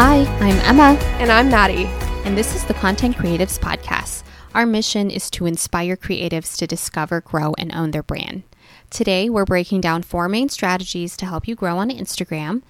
Hi, 0.00 0.18
I'm 0.38 0.60
Emma, 0.60 0.96
And 1.18 1.32
I'm 1.32 1.50
Maddy. 1.50 1.86
and 2.24 2.38
this 2.38 2.54
is 2.54 2.64
the 2.64 2.74
Content 2.74 3.16
Creatives 3.16 3.58
Podcast. 3.58 4.22
Our 4.54 4.64
mission 4.64 5.10
is 5.10 5.28
to 5.30 5.44
inspire 5.44 5.96
creatives 5.96 6.56
to 6.58 6.68
discover, 6.68 7.20
grow, 7.20 7.52
and 7.58 7.74
own 7.74 7.90
their 7.90 8.04
brand. 8.04 8.44
Today, 8.90 9.28
we're 9.28 9.44
breaking 9.44 9.80
down 9.80 10.04
four 10.04 10.28
main 10.28 10.50
strategies 10.50 11.16
to 11.16 11.26
help 11.26 11.48
you 11.48 11.56
grow 11.56 11.78
on 11.78 11.90
Instagram. 11.90 12.62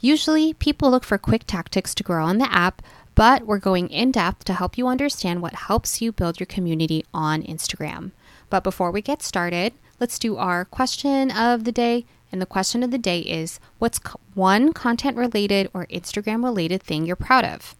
Usually, 0.00 0.54
people 0.54 0.90
look 0.90 1.04
for 1.04 1.18
quick 1.18 1.44
tactics 1.46 1.94
to 1.96 2.02
grow 2.02 2.24
on 2.24 2.38
the 2.38 2.50
app, 2.50 2.80
but 3.14 3.46
we're 3.46 3.58
going 3.58 3.90
in 3.90 4.10
depth 4.10 4.44
to 4.44 4.54
help 4.54 4.78
you 4.78 4.86
understand 4.86 5.42
what 5.42 5.52
helps 5.52 6.00
you 6.00 6.12
build 6.12 6.40
your 6.40 6.46
community 6.46 7.04
on 7.12 7.42
Instagram. 7.42 8.12
But 8.48 8.64
before 8.64 8.90
we 8.90 9.02
get 9.02 9.22
started, 9.22 9.74
let's 10.00 10.18
do 10.18 10.38
our 10.38 10.64
question 10.64 11.30
of 11.30 11.64
the 11.64 11.72
day. 11.72 12.06
And 12.32 12.40
the 12.40 12.46
question 12.46 12.82
of 12.82 12.90
the 12.90 12.98
day 12.98 13.20
is 13.20 13.60
What's 13.78 14.00
one 14.34 14.72
content 14.72 15.16
related 15.16 15.70
or 15.74 15.86
Instagram 15.86 16.44
related 16.44 16.82
thing 16.82 17.06
you're 17.06 17.16
proud 17.16 17.44
of? 17.44 17.74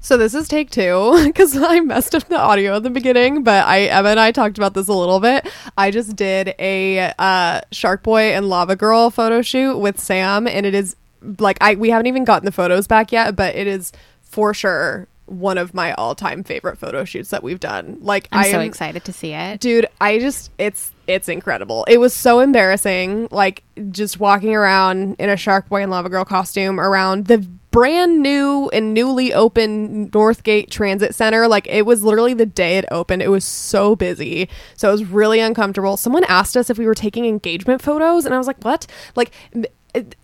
So 0.00 0.16
this 0.16 0.34
is 0.34 0.48
take 0.48 0.70
two 0.70 1.22
because 1.24 1.56
I 1.56 1.80
messed 1.80 2.14
up 2.14 2.28
the 2.28 2.38
audio 2.38 2.76
at 2.76 2.82
the 2.82 2.90
beginning, 2.90 3.42
but 3.42 3.66
I 3.66 3.82
Emma 3.84 4.10
and 4.10 4.20
I 4.20 4.32
talked 4.32 4.58
about 4.58 4.74
this 4.74 4.88
a 4.88 4.92
little 4.92 5.20
bit. 5.20 5.48
I 5.76 5.90
just 5.90 6.16
did 6.16 6.54
a 6.58 7.12
uh, 7.18 7.60
Shark 7.72 8.02
Boy 8.02 8.32
and 8.34 8.48
Lava 8.48 8.76
Girl 8.76 9.10
photo 9.10 9.42
shoot 9.42 9.78
with 9.78 9.98
Sam, 9.98 10.46
and 10.46 10.66
it 10.66 10.74
is 10.74 10.96
like 11.38 11.58
I 11.60 11.74
we 11.74 11.90
haven't 11.90 12.06
even 12.06 12.24
gotten 12.24 12.46
the 12.46 12.52
photos 12.52 12.86
back 12.86 13.12
yet, 13.12 13.34
but 13.34 13.54
it 13.54 13.66
is 13.66 13.92
for 14.22 14.54
sure 14.54 15.08
one 15.28 15.58
of 15.58 15.74
my 15.74 15.92
all 15.94 16.14
time 16.14 16.42
favorite 16.44 16.78
photo 16.78 17.04
shoots 17.04 17.30
that 17.30 17.42
we've 17.42 17.60
done. 17.60 17.98
Like 18.00 18.28
I'm 18.32 18.40
I 18.40 18.50
so 18.50 18.60
excited 18.60 19.04
to 19.04 19.12
see 19.12 19.32
it. 19.32 19.60
dude 19.60 19.86
i 20.00 20.18
just 20.18 20.50
it's 20.58 20.92
it's 21.06 21.28
incredible. 21.30 21.84
It 21.88 21.96
was 21.98 22.12
so 22.12 22.40
embarrassing 22.40 23.28
like 23.30 23.62
just 23.90 24.20
walking 24.20 24.54
around 24.54 25.16
in 25.18 25.30
a 25.30 25.38
shark 25.38 25.66
boy 25.70 25.80
and 25.82 25.90
lava 25.90 26.10
girl 26.10 26.26
costume 26.26 26.78
around 26.78 27.28
the 27.28 27.38
brand 27.70 28.20
new 28.22 28.68
and 28.74 28.92
newly 28.92 29.32
opened 29.32 30.12
northgate 30.12 30.68
transit 30.68 31.14
center. 31.14 31.48
Like 31.48 31.66
it 31.66 31.86
was 31.86 32.02
literally 32.02 32.34
the 32.34 32.44
day 32.44 32.76
it 32.76 32.84
opened. 32.90 33.22
It 33.22 33.28
was 33.30 33.46
so 33.46 33.96
busy. 33.96 34.50
So 34.76 34.90
it 34.90 34.92
was 34.92 35.04
really 35.06 35.40
uncomfortable. 35.40 35.96
Someone 35.96 36.24
asked 36.24 36.58
us 36.58 36.68
if 36.68 36.76
we 36.78 36.84
were 36.84 36.94
taking 36.94 37.24
engagement 37.24 37.80
photos 37.80 38.26
and 38.26 38.34
i 38.34 38.38
was 38.38 38.46
like 38.46 38.62
what? 38.62 38.86
Like 39.16 39.32
m- 39.54 39.64
it- 39.94 40.14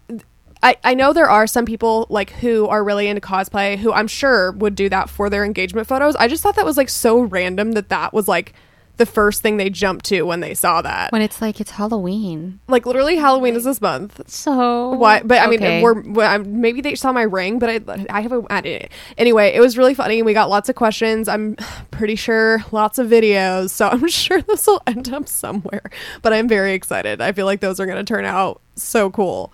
I, 0.64 0.76
I 0.82 0.94
know 0.94 1.12
there 1.12 1.28
are 1.28 1.46
some 1.46 1.66
people 1.66 2.06
like 2.08 2.30
who 2.30 2.66
are 2.68 2.82
really 2.82 3.06
into 3.06 3.20
cosplay 3.20 3.76
who 3.76 3.92
I'm 3.92 4.08
sure 4.08 4.50
would 4.52 4.74
do 4.74 4.88
that 4.88 5.10
for 5.10 5.28
their 5.28 5.44
engagement 5.44 5.86
photos. 5.86 6.16
I 6.16 6.26
just 6.26 6.42
thought 6.42 6.56
that 6.56 6.64
was 6.64 6.78
like 6.78 6.88
so 6.88 7.20
random 7.20 7.72
that 7.72 7.90
that 7.90 8.14
was 8.14 8.28
like 8.28 8.54
the 8.96 9.04
first 9.04 9.42
thing 9.42 9.56
they 9.56 9.68
jumped 9.68 10.04
to 10.06 10.22
when 10.22 10.38
they 10.40 10.54
saw 10.54 10.80
that. 10.80 11.10
When 11.12 11.20
it's 11.20 11.42
like 11.42 11.60
it's 11.60 11.72
Halloween. 11.72 12.60
like 12.68 12.86
literally 12.86 13.16
Halloween 13.16 13.56
is 13.56 13.64
this 13.64 13.80
month. 13.80 14.22
So 14.30 14.92
Why? 14.94 15.20
But 15.22 15.42
I 15.42 15.48
mean, 15.48 15.58
okay. 15.58 15.82
we're, 15.82 16.22
I'm- 16.24 16.60
maybe 16.60 16.80
they 16.80 16.94
saw 16.94 17.12
my 17.12 17.22
ring, 17.22 17.58
but 17.58 17.68
I 17.68 18.06
I 18.08 18.20
have 18.22 18.32
a 18.32 18.42
I- 18.48 18.88
anyway. 19.18 19.52
It 19.52 19.60
was 19.60 19.76
really 19.76 19.94
funny. 19.94 20.22
We 20.22 20.32
got 20.32 20.48
lots 20.48 20.68
of 20.70 20.76
questions. 20.76 21.28
I'm 21.28 21.56
pretty 21.90 22.14
sure 22.14 22.64
lots 22.72 22.98
of 22.98 23.08
videos. 23.08 23.70
So 23.70 23.88
I'm 23.92 24.08
sure 24.08 24.40
this 24.40 24.66
will 24.66 24.80
end 24.86 25.12
up 25.12 25.28
somewhere. 25.28 25.82
But 26.22 26.32
I'm 26.32 26.48
very 26.48 26.72
excited. 26.72 27.20
I 27.20 27.32
feel 27.32 27.46
like 27.46 27.60
those 27.60 27.80
are 27.80 27.86
going 27.86 27.98
to 27.98 28.04
turn 28.04 28.24
out 28.24 28.62
so 28.76 29.10
cool. 29.10 29.52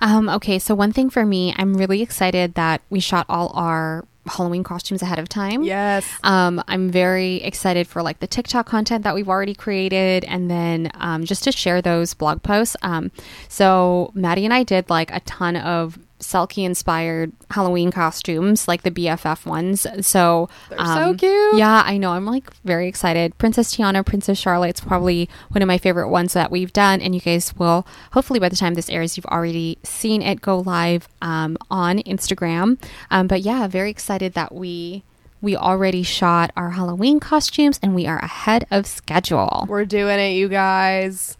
Um, 0.00 0.28
okay, 0.28 0.58
so 0.58 0.74
one 0.74 0.92
thing 0.92 1.10
for 1.10 1.26
me, 1.26 1.54
I'm 1.56 1.74
really 1.74 2.02
excited 2.02 2.54
that 2.54 2.80
we 2.90 3.00
shot 3.00 3.26
all 3.28 3.50
our 3.54 4.04
Halloween 4.26 4.62
costumes 4.62 5.02
ahead 5.02 5.18
of 5.18 5.28
time. 5.28 5.62
Yes. 5.62 6.06
Um, 6.22 6.62
I'm 6.68 6.90
very 6.90 7.36
excited 7.36 7.86
for 7.86 8.02
like 8.02 8.20
the 8.20 8.26
TikTok 8.26 8.66
content 8.66 9.04
that 9.04 9.14
we've 9.14 9.28
already 9.28 9.54
created, 9.54 10.24
and 10.24 10.50
then 10.50 10.90
um, 10.94 11.24
just 11.24 11.44
to 11.44 11.52
share 11.52 11.82
those 11.82 12.14
blog 12.14 12.42
posts. 12.42 12.76
Um, 12.82 13.10
so 13.48 14.10
Maddie 14.14 14.44
and 14.44 14.54
I 14.54 14.62
did 14.62 14.90
like 14.90 15.10
a 15.12 15.20
ton 15.20 15.56
of 15.56 15.98
Selkie 16.20 16.64
inspired 16.64 17.32
Halloween 17.50 17.90
costumes, 17.90 18.68
like 18.68 18.82
the 18.82 18.90
BFF 18.90 19.46
ones. 19.46 19.86
So 20.06 20.48
They're 20.68 20.78
so 20.78 21.14
cute. 21.14 21.56
Yeah, 21.56 21.82
I 21.84 21.96
know. 21.96 22.12
I'm 22.12 22.26
like 22.26 22.52
very 22.64 22.88
excited. 22.88 23.36
Princess 23.38 23.74
Tiana, 23.74 24.04
Princess 24.04 24.38
Charlotte's 24.38 24.80
probably 24.80 25.28
one 25.50 25.62
of 25.62 25.66
my 25.66 25.78
favorite 25.78 26.08
ones 26.08 26.32
that 26.34 26.50
we've 26.50 26.72
done, 26.72 27.00
and 27.00 27.14
you 27.14 27.20
guys 27.20 27.54
will 27.56 27.86
hopefully 28.12 28.38
by 28.38 28.48
the 28.48 28.56
time 28.56 28.74
this 28.74 28.90
airs, 28.90 29.16
you've 29.16 29.26
already 29.26 29.78
seen 29.82 30.22
it 30.22 30.40
go 30.40 30.58
live 30.60 31.08
um, 31.22 31.56
on 31.70 31.98
Instagram. 32.00 32.78
Um, 33.10 33.26
but 33.26 33.40
yeah, 33.42 33.66
very 33.66 33.90
excited 33.90 34.34
that 34.34 34.54
we 34.54 35.02
we 35.42 35.56
already 35.56 36.02
shot 36.02 36.50
our 36.56 36.70
Halloween 36.70 37.18
costumes 37.18 37.80
and 37.82 37.94
we 37.94 38.06
are 38.06 38.18
ahead 38.18 38.66
of 38.70 38.86
schedule. 38.86 39.64
We're 39.68 39.86
doing 39.86 40.18
it, 40.18 40.32
you 40.32 40.48
guys. 40.48 41.38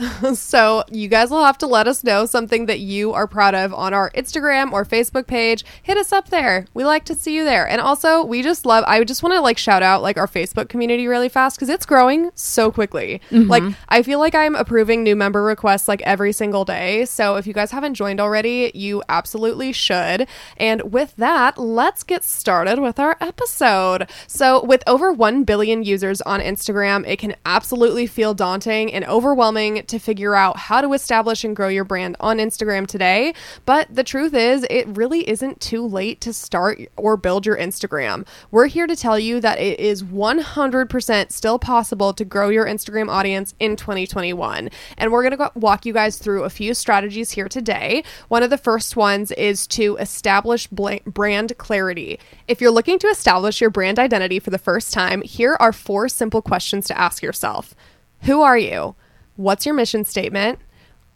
so, 0.34 0.84
you 0.90 1.08
guys 1.08 1.30
will 1.30 1.44
have 1.44 1.58
to 1.58 1.66
let 1.66 1.86
us 1.86 2.04
know 2.04 2.26
something 2.26 2.66
that 2.66 2.80
you 2.80 3.12
are 3.12 3.26
proud 3.26 3.54
of 3.54 3.74
on 3.74 3.94
our 3.94 4.10
Instagram 4.10 4.72
or 4.72 4.84
Facebook 4.84 5.26
page. 5.26 5.64
Hit 5.82 5.96
us 5.96 6.12
up 6.12 6.28
there. 6.28 6.66
We 6.74 6.84
like 6.84 7.04
to 7.06 7.14
see 7.14 7.34
you 7.34 7.44
there. 7.44 7.68
And 7.68 7.80
also, 7.80 8.24
we 8.24 8.42
just 8.42 8.66
love 8.66 8.84
I 8.86 9.02
just 9.04 9.22
want 9.22 9.34
to 9.34 9.40
like 9.40 9.58
shout 9.58 9.82
out 9.82 10.02
like 10.02 10.16
our 10.16 10.26
Facebook 10.26 10.68
community 10.68 11.06
really 11.06 11.28
fast 11.28 11.58
cuz 11.58 11.68
it's 11.68 11.86
growing 11.86 12.30
so 12.34 12.70
quickly. 12.70 13.20
Mm-hmm. 13.30 13.50
Like 13.50 13.62
I 13.88 14.02
feel 14.02 14.18
like 14.18 14.34
I'm 14.34 14.54
approving 14.54 15.02
new 15.02 15.16
member 15.16 15.42
requests 15.42 15.88
like 15.88 16.02
every 16.02 16.32
single 16.32 16.64
day. 16.64 17.04
So, 17.04 17.36
if 17.36 17.46
you 17.46 17.52
guys 17.52 17.70
haven't 17.70 17.94
joined 17.94 18.20
already, 18.20 18.70
you 18.74 19.02
absolutely 19.08 19.72
should. 19.72 20.26
And 20.56 20.92
with 20.92 21.14
that, 21.16 21.58
let's 21.58 22.02
get 22.02 22.24
started 22.24 22.78
with 22.78 22.98
our 22.98 23.16
episode. 23.20 24.08
So, 24.26 24.64
with 24.64 24.82
over 24.86 25.12
1 25.12 25.44
billion 25.44 25.82
users 25.82 26.20
on 26.22 26.40
Instagram, 26.40 27.06
it 27.06 27.18
can 27.18 27.34
absolutely 27.44 28.06
feel 28.06 28.34
daunting 28.34 28.92
and 28.92 29.04
overwhelming 29.04 29.84
to 29.90 29.98
figure 29.98 30.34
out 30.34 30.56
how 30.56 30.80
to 30.80 30.92
establish 30.92 31.44
and 31.44 31.54
grow 31.54 31.68
your 31.68 31.84
brand 31.84 32.16
on 32.20 32.38
Instagram 32.38 32.86
today. 32.86 33.34
But 33.66 33.94
the 33.94 34.04
truth 34.04 34.34
is, 34.34 34.66
it 34.70 34.86
really 34.88 35.28
isn't 35.28 35.60
too 35.60 35.86
late 35.86 36.20
to 36.22 36.32
start 36.32 36.80
or 36.96 37.16
build 37.16 37.44
your 37.46 37.56
Instagram. 37.56 38.26
We're 38.50 38.66
here 38.66 38.86
to 38.86 38.96
tell 38.96 39.18
you 39.18 39.40
that 39.40 39.58
it 39.58 39.78
is 39.78 40.02
100% 40.02 41.32
still 41.32 41.58
possible 41.58 42.12
to 42.14 42.24
grow 42.24 42.48
your 42.48 42.66
Instagram 42.66 43.08
audience 43.08 43.54
in 43.60 43.76
2021. 43.76 44.70
And 44.96 45.12
we're 45.12 45.28
going 45.28 45.36
to 45.36 45.52
walk 45.54 45.84
you 45.84 45.92
guys 45.92 46.18
through 46.18 46.44
a 46.44 46.50
few 46.50 46.74
strategies 46.74 47.32
here 47.32 47.48
today. 47.48 48.04
One 48.28 48.42
of 48.42 48.50
the 48.50 48.58
first 48.58 48.96
ones 48.96 49.32
is 49.32 49.66
to 49.68 49.96
establish 49.96 50.66
bla- 50.68 51.00
brand 51.06 51.56
clarity. 51.58 52.18
If 52.48 52.60
you're 52.60 52.70
looking 52.70 52.98
to 53.00 53.08
establish 53.08 53.60
your 53.60 53.70
brand 53.70 53.98
identity 53.98 54.38
for 54.38 54.50
the 54.50 54.58
first 54.58 54.92
time, 54.92 55.22
here 55.22 55.56
are 55.60 55.72
four 55.72 56.08
simple 56.08 56.42
questions 56.42 56.86
to 56.86 56.98
ask 56.98 57.22
yourself 57.22 57.74
Who 58.22 58.42
are 58.42 58.58
you? 58.58 58.94
What's 59.40 59.64
your 59.64 59.74
mission 59.74 60.04
statement? 60.04 60.58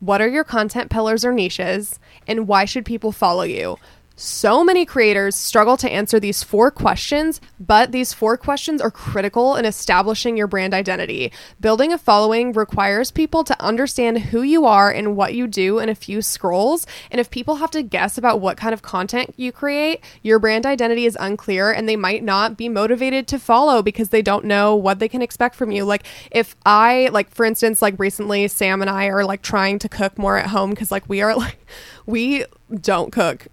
What 0.00 0.22
are 0.22 0.28
your 0.28 0.44
content 0.44 0.90
pillars 0.90 1.26
or 1.26 1.32
niches? 1.34 2.00
And 2.26 2.48
why 2.48 2.64
should 2.64 2.86
people 2.86 3.12
follow 3.12 3.42
you? 3.42 3.76
So 4.16 4.62
many 4.62 4.86
creators 4.86 5.34
struggle 5.34 5.76
to 5.76 5.90
answer 5.90 6.20
these 6.20 6.44
four 6.44 6.70
questions, 6.70 7.40
but 7.58 7.90
these 7.90 8.12
four 8.12 8.36
questions 8.36 8.80
are 8.80 8.90
critical 8.90 9.56
in 9.56 9.64
establishing 9.64 10.36
your 10.36 10.46
brand 10.46 10.72
identity. 10.72 11.32
Building 11.60 11.92
a 11.92 11.98
following 11.98 12.52
requires 12.52 13.10
people 13.10 13.42
to 13.42 13.60
understand 13.60 14.18
who 14.26 14.42
you 14.42 14.66
are 14.66 14.88
and 14.88 15.16
what 15.16 15.34
you 15.34 15.48
do 15.48 15.80
in 15.80 15.88
a 15.88 15.96
few 15.96 16.22
scrolls. 16.22 16.86
And 17.10 17.20
if 17.20 17.28
people 17.28 17.56
have 17.56 17.72
to 17.72 17.82
guess 17.82 18.16
about 18.16 18.40
what 18.40 18.56
kind 18.56 18.72
of 18.72 18.82
content 18.82 19.34
you 19.36 19.50
create, 19.50 20.00
your 20.22 20.38
brand 20.38 20.64
identity 20.64 21.06
is 21.06 21.18
unclear 21.18 21.72
and 21.72 21.88
they 21.88 21.96
might 21.96 22.22
not 22.22 22.56
be 22.56 22.68
motivated 22.68 23.26
to 23.28 23.40
follow 23.40 23.82
because 23.82 24.10
they 24.10 24.22
don't 24.22 24.44
know 24.44 24.76
what 24.76 25.00
they 25.00 25.08
can 25.08 25.22
expect 25.22 25.56
from 25.56 25.72
you. 25.72 25.84
Like, 25.84 26.04
if 26.30 26.54
I, 26.64 27.10
like, 27.12 27.30
for 27.30 27.44
instance, 27.44 27.82
like 27.82 27.98
recently, 27.98 28.46
Sam 28.46 28.80
and 28.80 28.88
I 28.88 29.06
are 29.06 29.24
like 29.24 29.42
trying 29.42 29.80
to 29.80 29.88
cook 29.88 30.16
more 30.16 30.36
at 30.36 30.50
home 30.50 30.70
because, 30.70 30.92
like, 30.92 31.08
we 31.08 31.20
are 31.20 31.34
like, 31.36 31.58
we 32.06 32.44
don't 32.80 33.10
cook 33.10 33.48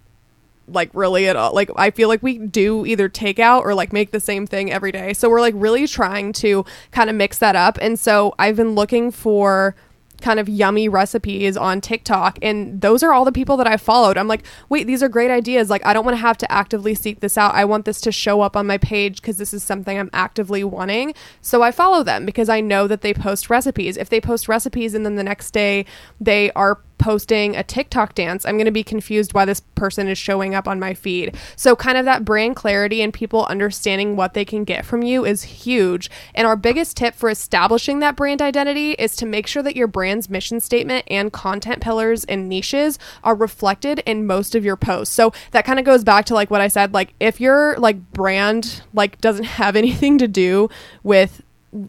like 0.72 0.90
really 0.92 1.28
at 1.28 1.36
all. 1.36 1.54
Like 1.54 1.70
I 1.76 1.90
feel 1.90 2.08
like 2.08 2.22
we 2.22 2.38
do 2.38 2.86
either 2.86 3.08
takeout 3.08 3.62
or 3.62 3.74
like 3.74 3.92
make 3.92 4.10
the 4.10 4.20
same 4.20 4.46
thing 4.46 4.72
every 4.72 4.92
day. 4.92 5.12
So 5.12 5.28
we're 5.28 5.40
like 5.40 5.54
really 5.56 5.86
trying 5.86 6.32
to 6.34 6.64
kind 6.90 7.10
of 7.10 7.16
mix 7.16 7.38
that 7.38 7.56
up. 7.56 7.78
And 7.80 7.98
so 7.98 8.34
I've 8.38 8.56
been 8.56 8.74
looking 8.74 9.10
for 9.10 9.74
kind 10.22 10.40
of 10.40 10.48
yummy 10.48 10.88
recipes 10.88 11.56
on 11.56 11.80
TikTok 11.80 12.38
and 12.40 12.80
those 12.80 13.02
are 13.02 13.12
all 13.12 13.24
the 13.24 13.32
people 13.32 13.56
that 13.58 13.66
I 13.66 13.76
followed. 13.76 14.16
I'm 14.16 14.28
like, 14.28 14.44
"Wait, 14.68 14.86
these 14.86 15.02
are 15.02 15.08
great 15.08 15.30
ideas. 15.30 15.68
Like 15.68 15.84
I 15.84 15.92
don't 15.92 16.04
want 16.04 16.16
to 16.16 16.20
have 16.22 16.38
to 16.38 16.50
actively 16.50 16.94
seek 16.94 17.20
this 17.20 17.36
out. 17.36 17.54
I 17.54 17.64
want 17.64 17.84
this 17.84 18.00
to 18.02 18.12
show 18.12 18.40
up 18.40 18.56
on 18.56 18.66
my 18.66 18.78
page 18.78 19.20
because 19.20 19.36
this 19.36 19.52
is 19.52 19.62
something 19.62 19.98
I'm 19.98 20.10
actively 20.12 20.64
wanting." 20.64 21.14
So 21.42 21.62
I 21.62 21.72
follow 21.72 22.02
them 22.02 22.24
because 22.24 22.48
I 22.48 22.60
know 22.60 22.86
that 22.86 23.02
they 23.02 23.12
post 23.12 23.50
recipes. 23.50 23.96
If 23.96 24.08
they 24.08 24.20
post 24.20 24.48
recipes 24.48 24.94
and 24.94 25.04
then 25.04 25.16
the 25.16 25.24
next 25.24 25.50
day 25.50 25.84
they 26.20 26.52
are 26.52 26.78
posting 27.02 27.56
a 27.56 27.64
TikTok 27.64 28.14
dance, 28.14 28.46
I'm 28.46 28.54
going 28.54 28.66
to 28.66 28.70
be 28.70 28.84
confused 28.84 29.34
why 29.34 29.44
this 29.44 29.58
person 29.74 30.06
is 30.06 30.16
showing 30.16 30.54
up 30.54 30.68
on 30.68 30.78
my 30.78 30.94
feed. 30.94 31.36
So, 31.56 31.74
kind 31.74 31.98
of 31.98 32.04
that 32.04 32.24
brand 32.24 32.54
clarity 32.54 33.02
and 33.02 33.12
people 33.12 33.44
understanding 33.46 34.14
what 34.14 34.34
they 34.34 34.44
can 34.44 34.62
get 34.62 34.86
from 34.86 35.02
you 35.02 35.24
is 35.24 35.42
huge. 35.42 36.08
And 36.32 36.46
our 36.46 36.54
biggest 36.54 36.96
tip 36.96 37.16
for 37.16 37.28
establishing 37.28 37.98
that 37.98 38.14
brand 38.14 38.40
identity 38.40 38.92
is 38.92 39.16
to 39.16 39.26
make 39.26 39.48
sure 39.48 39.64
that 39.64 39.74
your 39.74 39.88
brand's 39.88 40.30
mission 40.30 40.60
statement 40.60 41.04
and 41.10 41.32
content 41.32 41.82
pillars 41.82 42.24
and 42.24 42.48
niches 42.48 43.00
are 43.24 43.34
reflected 43.34 43.98
in 44.06 44.24
most 44.24 44.54
of 44.54 44.64
your 44.64 44.76
posts. 44.76 45.12
So, 45.12 45.32
that 45.50 45.64
kind 45.64 45.80
of 45.80 45.84
goes 45.84 46.04
back 46.04 46.24
to 46.26 46.34
like 46.34 46.52
what 46.52 46.60
I 46.60 46.68
said 46.68 46.94
like 46.94 47.14
if 47.18 47.40
your 47.40 47.76
like 47.78 48.12
brand 48.12 48.82
like 48.94 49.20
doesn't 49.20 49.44
have 49.62 49.74
anything 49.74 50.18
to 50.18 50.28
do 50.28 50.70
with 51.02 51.42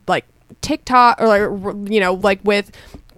like 0.08 0.26
TikTok 0.62 1.22
or 1.22 1.28
like 1.28 1.92
you 1.92 2.00
know 2.00 2.16
like 2.16 2.40
with 2.44 2.72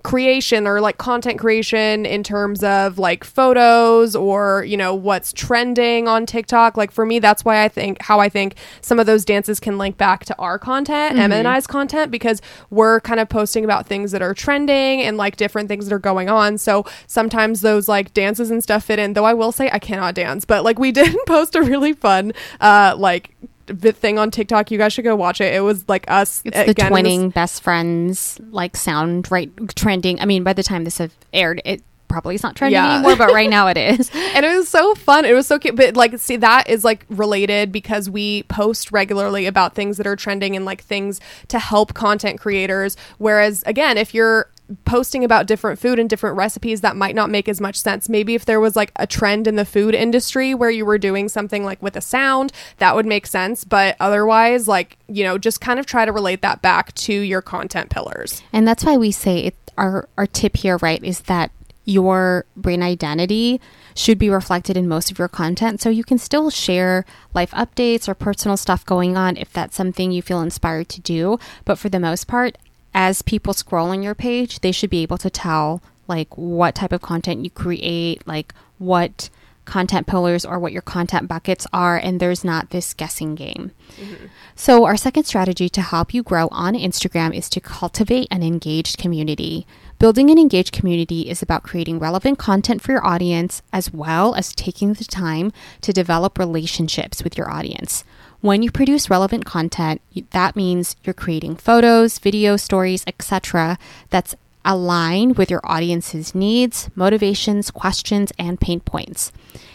creation 0.05 0.67
or 0.67 0.79
like 0.79 0.99
content 0.99 1.39
creation 1.39 2.05
in 2.05 2.21
terms 2.21 2.63
of 2.63 2.99
like 2.99 3.23
photos 3.23 4.15
or 4.15 4.63
you 4.63 4.77
know 4.77 4.93
what's 4.93 5.33
trending 5.33 6.07
on 6.07 6.27
TikTok. 6.27 6.77
Like 6.77 6.91
for 6.91 7.07
me, 7.07 7.17
that's 7.17 7.43
why 7.43 7.63
I 7.63 7.67
think 7.67 7.99
how 8.03 8.19
I 8.19 8.29
think 8.29 8.55
some 8.81 8.99
of 8.99 9.07
those 9.07 9.25
dances 9.25 9.59
can 9.59 9.79
link 9.79 9.97
back 9.97 10.23
to 10.25 10.35
our 10.37 10.59
content, 10.59 11.13
Mm-hmm. 11.13 11.21
Emma 11.21 11.35
and 11.35 11.47
I's 11.47 11.65
content, 11.65 12.11
because 12.11 12.39
we're 12.69 12.99
kind 13.01 13.19
of 13.19 13.29
posting 13.29 13.65
about 13.65 13.87
things 13.87 14.11
that 14.11 14.21
are 14.21 14.35
trending 14.35 15.01
and 15.01 15.17
like 15.17 15.37
different 15.37 15.69
things 15.69 15.87
that 15.87 15.95
are 15.95 15.99
going 15.99 16.29
on. 16.29 16.59
So 16.59 16.85
sometimes 17.07 17.61
those 17.61 17.87
like 17.89 18.13
dances 18.13 18.51
and 18.51 18.61
stuff 18.61 18.85
fit 18.85 18.99
in. 18.99 19.13
Though 19.13 19.25
I 19.25 19.33
will 19.33 19.51
say 19.51 19.71
I 19.71 19.79
cannot 19.79 20.13
dance, 20.13 20.45
but 20.45 20.63
like 20.63 20.77
we 20.77 20.91
did 20.91 21.15
post 21.25 21.55
a 21.55 21.63
really 21.63 21.93
fun 21.93 22.31
uh 22.61 22.93
like 22.95 23.35
thing 23.67 24.19
on 24.19 24.31
TikTok. 24.31 24.71
You 24.71 24.77
guys 24.77 24.93
should 24.93 25.03
go 25.05 25.15
watch 25.15 25.41
it. 25.41 25.53
It 25.53 25.61
was 25.61 25.87
like 25.87 26.05
us. 26.09 26.41
It's 26.45 26.57
the 26.57 26.71
again, 26.71 26.91
was- 26.91 27.01
twinning 27.01 27.33
best 27.33 27.63
friends 27.63 28.39
like 28.51 28.75
sound 28.75 29.31
right 29.31 29.51
trending. 29.75 30.19
I 30.19 30.25
mean, 30.25 30.43
by 30.43 30.53
the 30.53 30.63
time 30.63 30.83
this 30.83 30.97
have 30.99 31.13
aired, 31.33 31.61
it 31.65 31.81
probably 32.07 32.35
is 32.35 32.43
not 32.43 32.55
trending 32.55 32.73
Yeah. 32.81 32.95
anymore, 32.95 33.15
but 33.15 33.33
right 33.33 33.49
now 33.57 33.67
it 33.67 33.77
is. 33.77 34.09
and 34.13 34.45
it 34.45 34.55
was 34.55 34.69
so 34.69 34.93
fun. 34.95 35.25
It 35.25 35.33
was 35.33 35.47
so 35.47 35.57
cute. 35.59 35.75
But 35.75 35.97
like, 35.97 36.17
see, 36.19 36.37
that 36.37 36.69
is 36.69 36.83
like 36.85 37.05
related 37.09 37.71
because 37.71 38.09
we 38.09 38.43
post 38.43 38.91
regularly 38.91 39.47
about 39.47 39.73
things 39.75 39.97
that 39.97 40.07
are 40.07 40.15
trending 40.15 40.55
and 40.55 40.63
like 40.65 40.81
things 40.83 41.19
to 41.49 41.59
help 41.59 41.93
content 41.93 42.39
creators. 42.39 42.95
Whereas, 43.17 43.63
again, 43.65 43.97
if 43.97 44.13
you're 44.13 44.49
posting 44.85 45.23
about 45.23 45.47
different 45.47 45.79
food 45.79 45.99
and 45.99 46.09
different 46.09 46.37
recipes 46.37 46.81
that 46.81 46.95
might 46.95 47.15
not 47.15 47.29
make 47.29 47.47
as 47.47 47.61
much 47.61 47.75
sense 47.75 48.09
maybe 48.09 48.33
if 48.35 48.45
there 48.45 48.59
was 48.59 48.75
like 48.75 48.91
a 48.95 49.05
trend 49.05 49.47
in 49.47 49.55
the 49.55 49.65
food 49.65 49.93
industry 49.93 50.53
where 50.53 50.71
you 50.71 50.85
were 50.85 50.97
doing 50.97 51.29
something 51.29 51.63
like 51.63 51.81
with 51.81 51.95
a 51.95 52.01
sound 52.01 52.51
that 52.77 52.95
would 52.95 53.05
make 53.05 53.27
sense 53.27 53.63
but 53.63 53.95
otherwise 53.99 54.67
like 54.67 54.97
you 55.07 55.23
know 55.23 55.37
just 55.37 55.61
kind 55.61 55.79
of 55.79 55.85
try 55.85 56.05
to 56.05 56.11
relate 56.11 56.41
that 56.41 56.61
back 56.61 56.93
to 56.95 57.13
your 57.13 57.41
content 57.41 57.89
pillars 57.89 58.41
And 58.51 58.67
that's 58.67 58.83
why 58.83 58.97
we 58.97 59.11
say 59.11 59.39
it, 59.39 59.55
our 59.77 60.07
our 60.17 60.27
tip 60.27 60.57
here, 60.57 60.77
right, 60.77 61.03
is 61.03 61.21
that 61.21 61.51
your 61.83 62.45
brain 62.55 62.81
identity 62.81 63.61
should 63.93 64.17
be 64.17 64.29
reflected 64.29 64.75
in 64.75 64.87
most 64.87 65.11
of 65.11 65.19
your 65.19 65.27
content. 65.27 65.81
So 65.81 65.89
you 65.89 66.03
can 66.03 66.17
still 66.17 66.49
share 66.49 67.05
life 67.33 67.51
updates 67.51 68.07
or 68.07 68.15
personal 68.15 68.57
stuff 68.57 68.85
going 68.85 69.15
on 69.15 69.37
if 69.37 69.53
that's 69.53 69.75
something 69.75 70.11
you 70.11 70.21
feel 70.21 70.41
inspired 70.41 70.89
to 70.89 71.01
do. 71.01 71.37
But 71.63 71.77
for 71.77 71.89
the 71.89 71.99
most 71.99 72.27
part, 72.27 72.57
as 72.95 73.21
people 73.21 73.53
scroll 73.53 73.89
on 73.89 74.01
your 74.01 74.15
page, 74.15 74.61
they 74.61 74.71
should 74.71 74.89
be 74.89 75.03
able 75.03 75.17
to 75.19 75.29
tell 75.29 75.83
like 76.07 76.35
what 76.37 76.75
type 76.75 76.93
of 76.93 77.01
content 77.01 77.43
you 77.43 77.49
create, 77.49 78.25
like 78.25 78.53
what 78.77 79.29
content 79.65 80.07
pillars 80.07 80.45
or 80.45 80.59
what 80.59 80.71
your 80.71 80.81
content 80.81 81.27
buckets 81.27 81.67
are, 81.73 81.97
and 81.97 82.19
there's 82.19 82.43
not 82.43 82.69
this 82.69 82.93
guessing 82.93 83.35
game. 83.35 83.71
Mm-hmm. 83.97 84.27
So, 84.55 84.85
our 84.85 84.95
second 84.95 85.25
strategy 85.25 85.67
to 85.69 85.81
help 85.81 86.13
you 86.13 86.23
grow 86.23 86.47
on 86.51 86.75
Instagram 86.75 87.35
is 87.35 87.49
to 87.49 87.59
cultivate 87.59 88.27
an 88.31 88.43
engaged 88.43 88.97
community. 88.97 89.67
Building 89.99 90.29
an 90.29 90.37
engaged 90.37 90.71
community 90.71 91.21
is 91.29 91.41
about 91.41 91.63
creating 91.63 91.99
relevant 91.99 92.37
content 92.37 92.81
for 92.81 92.91
your 92.91 93.05
audience 93.05 93.61
as 93.73 93.91
well 93.91 94.35
as 94.35 94.53
taking 94.53 94.93
the 94.93 95.03
time 95.03 95.51
to 95.81 95.91
develop 95.91 96.37
relationships 96.37 97.23
with 97.23 97.37
your 97.37 97.51
audience. 97.51 98.05
When 98.45 98.61
you 98.61 98.69
produce 98.69 99.09
relevant 99.09 99.43
content, 99.43 100.03
that 100.29 100.55
means 100.55 100.95
you're 101.03 101.15
creating 101.15 101.55
photos, 101.55 102.19
video 102.19 102.57
stories, 102.57 103.03
etc. 103.07 103.79
that's 104.11 104.35
aligned 104.63 105.35
with 105.35 105.49
your 105.49 105.61
audience's 105.63 106.35
needs, 106.35 106.87
motivations, 106.93 107.71
questions, 107.71 108.31
and 108.37 108.61
pain 108.61 108.81
points. 108.81 109.31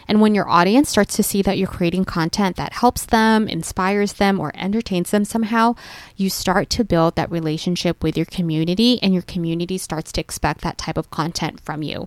And 0.07 0.21
when 0.21 0.37
your 0.37 0.49
audience 0.49 0.89
starts 0.89 1.17
to 1.17 1.25
see 1.25 1.43
that 1.43 1.59
you're 1.59 1.67
creating 1.67 2.05
content 2.05 2.55
that 2.59 2.75
helps 2.75 3.07
them, 3.07 3.49
inspires 3.49 4.13
them, 4.13 4.39
or 4.39 4.53
entertains 4.55 5.11
them 5.11 5.25
somehow, 5.25 5.75
you 6.17 6.31
start 6.31 6.71
to 6.71 6.85
build 6.85 7.17
that 7.17 7.33
relationship 7.33 8.01
with 8.05 8.17
your 8.17 8.27
community, 8.27 9.03
and 9.03 9.13
your 9.13 9.25
community 9.25 9.79
starts 9.79 10.13
to 10.13 10.21
expect 10.21 10.61
that 10.61 10.79
type 10.79 10.97
of 10.97 11.11
content 11.11 11.59
from 11.59 11.83
you. 11.83 12.07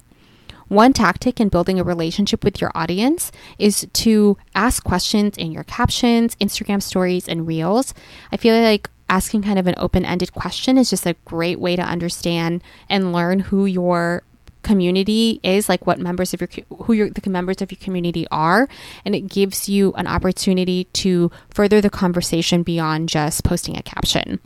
One 0.74 0.92
tactic 0.92 1.40
in 1.40 1.50
building 1.50 1.80
a 1.80 1.84
relationship 1.84 2.44
with 2.44 2.60
your 2.60 2.72
audience 2.74 3.31
is 3.60 3.88
to 3.94 4.38
ask 4.56 4.84
questions 4.84 5.38
in 5.38 5.52
your 5.52 5.64
captions, 5.66 6.36
Instagram 6.38 6.81
stories, 6.81 7.30
and 7.30 7.46
reels. 7.46 7.94
I 8.31 8.38
feel 8.38 8.60
like 8.60 8.90
asking 9.08 9.44
kind 9.44 9.60
of 9.60 9.68
an 9.68 9.75
open 9.78 10.04
ended 10.04 10.34
question 10.34 10.80
is 10.80 10.90
just 10.90 11.06
a 11.06 11.16
great 11.25 11.60
way 11.60 11.75
to 11.75 11.84
understand 11.84 12.64
and 12.90 13.14
learn 13.14 13.42
who 13.42 13.68
your 13.68 14.24
community 14.64 15.40
is 15.44 15.70
like 15.70 15.86
what 15.86 16.00
members 16.00 16.34
of 16.34 16.42
your 16.42 16.50
who 16.86 16.94
your 16.94 17.10
the 17.10 17.30
members 17.30 17.62
of 17.62 17.70
your 17.70 17.80
community 17.80 18.25
are 18.31 18.68
and 19.04 19.14
it 19.14 19.28
gives 19.28 19.68
you 19.68 19.92
an 19.94 20.08
opportunity 20.08 20.86
to 20.86 21.30
further 21.50 21.81
the 21.81 21.90
conversation 21.90 22.64
beyond 22.64 23.10
just 23.10 23.44
posting 23.44 23.78
a 23.78 23.84
caption 23.84 24.40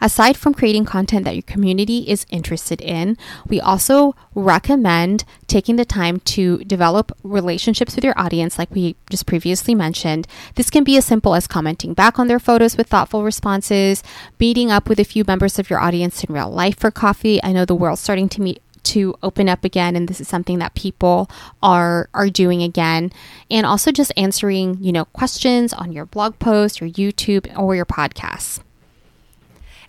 Aside 0.00 0.36
from 0.36 0.54
creating 0.54 0.84
content 0.84 1.24
that 1.24 1.34
your 1.34 1.42
community 1.42 2.08
is 2.08 2.26
interested 2.30 2.80
in, 2.80 3.16
we 3.46 3.60
also 3.60 4.14
recommend 4.34 5.24
taking 5.46 5.76
the 5.76 5.84
time 5.84 6.20
to 6.20 6.58
develop 6.64 7.16
relationships 7.22 7.94
with 7.94 8.04
your 8.04 8.18
audience, 8.18 8.58
like 8.58 8.70
we 8.70 8.96
just 9.10 9.26
previously 9.26 9.74
mentioned. 9.74 10.26
This 10.54 10.70
can 10.70 10.84
be 10.84 10.96
as 10.96 11.04
simple 11.04 11.34
as 11.34 11.46
commenting 11.46 11.94
back 11.94 12.18
on 12.18 12.28
their 12.28 12.38
photos 12.38 12.76
with 12.76 12.88
thoughtful 12.88 13.24
responses, 13.24 14.02
meeting 14.38 14.70
up 14.70 14.88
with 14.88 15.00
a 15.00 15.04
few 15.04 15.24
members 15.26 15.58
of 15.58 15.70
your 15.70 15.80
audience 15.80 16.22
in 16.22 16.34
real 16.34 16.50
life 16.50 16.78
for 16.78 16.90
coffee. 16.90 17.42
I 17.42 17.52
know 17.52 17.64
the 17.64 17.74
world's 17.74 18.00
starting 18.02 18.28
to 18.30 18.42
meet 18.42 18.62
to 18.86 19.16
open 19.20 19.48
up 19.48 19.64
again 19.64 19.96
and 19.96 20.06
this 20.06 20.20
is 20.20 20.28
something 20.28 20.60
that 20.60 20.74
people 20.74 21.28
are 21.60 22.08
are 22.14 22.30
doing 22.30 22.62
again 22.62 23.12
and 23.50 23.66
also 23.66 23.90
just 23.90 24.12
answering 24.16 24.78
you 24.80 24.92
know 24.92 25.04
questions 25.06 25.72
on 25.72 25.90
your 25.90 26.06
blog 26.06 26.38
post 26.38 26.80
your 26.80 26.88
youtube 26.90 27.52
or 27.58 27.74
your 27.74 27.84
podcasts 27.84 28.60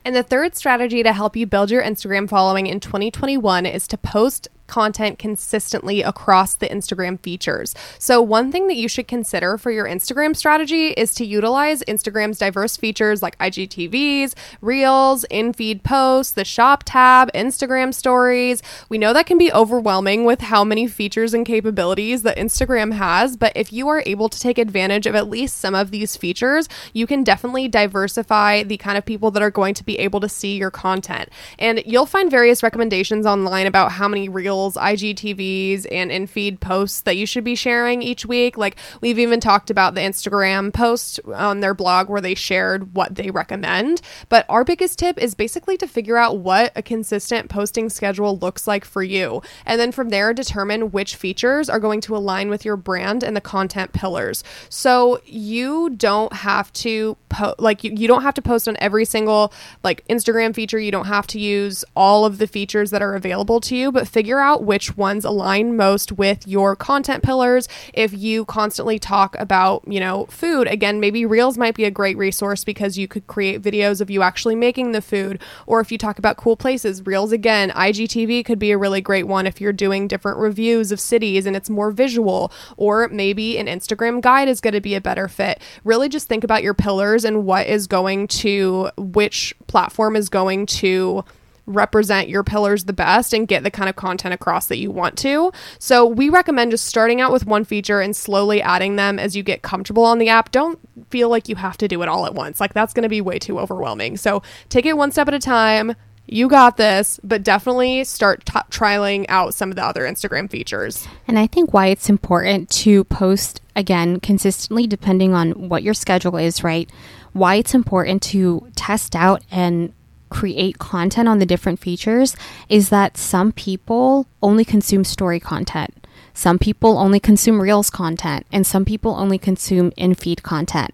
And 0.08 0.16
the 0.16 0.24
third 0.24 0.56
strategy 0.56 1.04
to 1.04 1.12
help 1.12 1.36
you 1.36 1.46
build 1.46 1.70
your 1.70 1.84
Instagram 1.84 2.30
following 2.30 2.66
in 2.66 2.80
2021 2.80 3.66
is 3.66 3.90
to 3.90 3.98
post 3.98 4.48
content 4.68 5.18
consistently 5.18 6.02
across 6.02 6.56
the 6.56 6.68
Instagram 6.68 7.20
features. 7.20 7.74
So, 7.98 8.22
one 8.22 8.52
thing 8.52 8.68
that 8.68 8.76
you 8.76 8.88
should 8.88 9.08
consider 9.08 9.58
for 9.58 9.72
your 9.72 9.86
Instagram 9.86 10.36
strategy 10.36 10.90
is 10.90 11.14
to 11.16 11.26
utilize 11.26 11.84
Instagram's 11.84 12.38
diverse 12.38 12.78
features 12.78 13.22
like 13.22 13.38
IGTVs, 13.40 14.36
Reels, 14.62 15.24
in 15.30 15.54
feed 15.54 15.84
posts, 15.84 16.34
the 16.34 16.46
shop 16.46 16.84
tab, 16.86 17.32
Instagram 17.34 17.94
stories. 17.94 18.62
We 18.90 18.98
know 18.98 19.14
that 19.14 19.26
can 19.26 19.38
be 19.38 19.52
overwhelming 19.52 20.26
with 20.26 20.42
how 20.42 20.64
many 20.64 20.88
features 20.88 21.34
and 21.34 21.46
capabilities 21.46 22.24
that 22.24 22.38
Instagram 22.38 22.94
has, 22.94 23.38
but 23.38 23.54
if 23.56 23.72
you 23.72 23.88
are 23.88 24.04
able 24.06 24.30
to 24.30 24.40
take 24.40 24.58
advantage 24.58 25.06
of 25.06 25.16
at 25.16 25.30
least 25.30 25.58
some 25.58 25.76
of 25.76 25.92
these 25.92 26.18
features, 26.18 26.68
you 26.94 27.08
can 27.08 27.24
definitely 27.24 27.68
diversify 27.68 28.64
the 28.64 28.78
kind 28.78 28.98
of 28.98 29.06
people 29.06 29.32
that 29.32 29.44
are 29.44 29.52
going 29.52 29.74
to 29.74 29.84
be 29.84 29.98
able 30.00 30.20
to 30.20 30.30
see 30.30 30.58
your 30.58 30.72
content. 30.72 31.30
And 31.58 31.82
you'll 31.86 32.06
find 32.06 32.30
various 32.30 32.64
recommendations 32.64 33.26
online 33.26 33.68
about 33.68 33.94
how 33.94 34.08
many 34.08 34.30
Reels, 34.30 34.57
IGTVs, 34.76 35.86
and 35.92 36.12
in 36.12 36.28
feed 36.28 36.60
posts 36.60 37.02
that 37.02 37.18
you 37.18 37.26
should 37.26 37.44
be 37.44 37.56
sharing 37.56 38.02
each 38.02 38.26
week. 38.26 38.58
Like 38.58 38.78
we've 39.02 39.20
even 39.20 39.40
talked 39.40 39.70
about 39.70 39.96
the 39.96 40.02
Instagram 40.02 40.74
post 40.74 41.20
on 41.34 41.60
their 41.60 41.74
blog 41.74 42.10
where 42.10 42.22
they 42.22 42.36
shared 42.36 42.94
what 42.96 43.16
they 43.16 43.30
recommend. 43.30 44.02
But 44.30 44.46
our 44.50 44.64
biggest 44.64 45.00
tip 45.00 45.18
is 45.18 45.36
basically 45.36 45.78
to 45.78 45.88
figure 45.88 46.18
out 46.18 46.40
what 46.40 46.72
a 46.76 46.82
consistent 46.82 47.50
posting 47.50 47.90
schedule 47.90 48.38
looks 48.38 48.68
like 48.68 48.86
for 48.86 49.04
you. 49.04 49.42
And 49.66 49.80
then 49.80 49.92
from 49.92 50.10
there, 50.10 50.34
determine 50.34 50.92
which 50.92 51.16
features 51.16 51.70
are 51.70 51.80
going 51.80 52.02
to 52.02 52.16
align 52.16 52.50
with 52.50 52.66
your 52.66 52.78
brand 52.78 53.24
and 53.24 53.36
the 53.36 53.42
content 53.42 53.94
pillars. 53.94 54.44
So 54.70 55.22
you 55.26 55.92
don't 55.92 56.34
have 56.34 56.72
to 56.74 57.18
po- 57.30 57.56
like 57.60 57.84
you, 57.84 57.92
you 57.96 58.08
don't 58.08 58.24
have 58.24 58.34
to 58.36 58.42
post 58.42 58.68
on 58.68 58.78
every 58.80 59.06
single 59.06 59.54
like 59.84 60.06
Instagram 60.08 60.56
feature. 60.56 60.80
You 60.80 60.92
don't 60.92 61.06
have 61.06 61.28
to 61.28 61.40
use 61.40 61.86
all 61.96 62.26
of 62.26 62.38
the 62.38 62.48
features 62.48 62.92
that 62.92 63.02
are 63.02 63.16
available 63.16 63.60
to 63.62 63.76
you, 63.76 63.92
but 63.92 64.08
figure 64.08 64.40
out 64.40 64.47
which 64.56 64.96
ones 64.96 65.26
align 65.26 65.76
most 65.76 66.14
with 66.14 66.48
your 66.48 66.76
content 66.76 67.24
pillars. 67.24 67.68
If 67.94 68.14
you 68.14 68.46
constantly 68.46 69.00
talk 69.00 69.36
about, 69.40 69.84
you 69.88 70.00
know, 70.00 70.26
food, 70.28 70.68
again, 70.68 71.00
maybe 71.00 71.26
Reels 71.26 71.58
might 71.58 71.76
be 71.76 71.84
a 71.84 71.92
great 71.92 72.18
resource 72.18 72.64
because 72.64 72.98
you 72.98 73.08
could 73.08 73.28
create 73.28 73.62
videos 73.62 74.00
of 74.00 74.10
you 74.10 74.22
actually 74.22 74.56
making 74.56 74.92
the 74.92 75.02
food. 75.02 75.42
Or 75.66 75.80
if 75.82 75.92
you 75.92 75.98
talk 75.98 76.18
about 76.18 76.38
cool 76.38 76.56
places, 76.56 77.06
Reels 77.06 77.32
again, 77.32 77.72
IGTV 77.72 78.46
could 78.46 78.60
be 78.60 78.72
a 78.72 78.78
really 78.78 79.02
great 79.02 79.28
one 79.28 79.46
if 79.46 79.60
you're 79.60 79.74
doing 79.74 80.08
different 80.08 80.38
reviews 80.38 80.92
of 80.92 81.00
cities 81.00 81.46
and 81.46 81.56
it's 81.56 81.70
more 81.70 81.92
visual. 81.92 82.52
Or 82.78 83.08
maybe 83.10 83.58
an 83.58 83.68
Instagram 83.68 84.22
guide 84.22 84.48
is 84.48 84.62
going 84.62 84.74
to 84.74 84.82
be 84.82 84.96
a 84.96 85.02
better 85.02 85.28
fit. 85.28 85.62
Really 85.84 86.10
just 86.10 86.28
think 86.28 86.44
about 86.44 86.64
your 86.64 86.74
pillars 86.74 87.26
and 87.26 87.46
what 87.46 87.68
is 87.68 87.88
going 87.88 88.28
to, 88.28 88.90
which 88.98 89.54
platform 89.68 90.16
is 90.16 90.30
going 90.30 90.66
to 90.68 91.24
represent 91.68 92.30
your 92.30 92.44
pillars 92.44 92.86
the 92.86 92.94
best 92.94 93.34
and 93.34 93.48
get 93.48 93.64
the 93.64 93.70
kind 93.70 93.90
of 93.90 93.96
content 93.96 94.34
across 94.34 94.68
that 94.68 94.78
you 94.78 94.90
want 94.90 95.18
to. 95.20 95.52
So, 95.78 96.06
we 96.06 96.30
recommend 96.30 96.72
just 96.72 96.88
starting 96.88 97.22
out 97.22 97.32
with 97.32 97.46
one 97.46 97.66
feature 97.66 98.00
and 98.00 98.16
slowly 98.16 98.62
adding 98.62 98.96
them 98.96 99.20
as 99.20 99.36
you 99.36 99.44
get 99.44 99.62
comfortable 99.62 100.04
on 100.04 100.18
the 100.18 100.30
app. 100.30 100.52
Don't 100.52 100.80
feel 101.10 101.30
like 101.30 101.48
you 101.48 101.56
have 101.56 101.78
to 101.78 101.88
do 101.88 102.02
it 102.02 102.10
all 102.10 102.26
at 102.26 102.34
once. 102.34 102.60
Like, 102.60 102.74
that's 102.74 102.94
going 102.94 103.04
to 103.04 103.10
be 103.10 103.22
way 103.22 103.38
too 103.38 103.60
overwhelming. 103.60 104.18
So, 104.18 104.42
take 104.70 104.86
it 104.86 104.98
one 104.98 105.12
step 105.12 105.28
at 105.28 105.34
a 105.34 105.40
time. 105.40 105.96
You 106.30 106.50
got 106.50 106.76
this, 106.76 107.22
but 107.24 107.42
definitely 107.42 108.04
start 108.04 108.46
t- 108.46 108.60
trialing 108.70 109.26
out 109.30 109.54
some 109.54 109.70
of 109.70 109.78
the 109.78 109.86
other 109.86 110.02
Instagram 110.02 110.50
features. 110.50 111.08
And 111.26 111.40
I 111.40 111.48
think 111.48 111.74
why 111.74 111.88
it's 111.88 112.10
important 112.10 112.70
to 112.72 113.06
post 113.06 113.62
again 113.78 114.20
consistently, 114.20 114.88
depending 114.88 115.34
on 115.34 115.70
what 115.70 115.84
your 115.84 115.94
schedule 115.94 116.36
is, 116.36 116.66
right? 116.66 116.92
Why 117.32 117.56
it's 117.56 117.74
important 117.74 118.22
to 118.24 118.68
test 118.76 119.16
out 119.16 119.42
and 119.52 119.94
create 120.30 120.80
content 120.80 121.28
on 121.28 121.40
the 121.40 121.46
different 121.46 121.80
features 121.80 122.36
is 122.70 122.90
that 122.90 123.18
some 123.18 123.52
people 123.52 124.28
only 124.42 124.66
consume 124.66 125.04
story 125.04 125.40
content. 125.40 126.08
Some 126.34 126.60
people 126.60 126.98
only 126.98 127.20
consume 127.20 127.62
Reels 127.62 127.90
content, 127.90 128.46
and 128.52 128.66
some 128.66 128.86
people 128.86 129.16
only 129.16 129.40
consume 129.40 129.92
in 129.98 130.14
feed 130.14 130.44
content. 130.44 130.92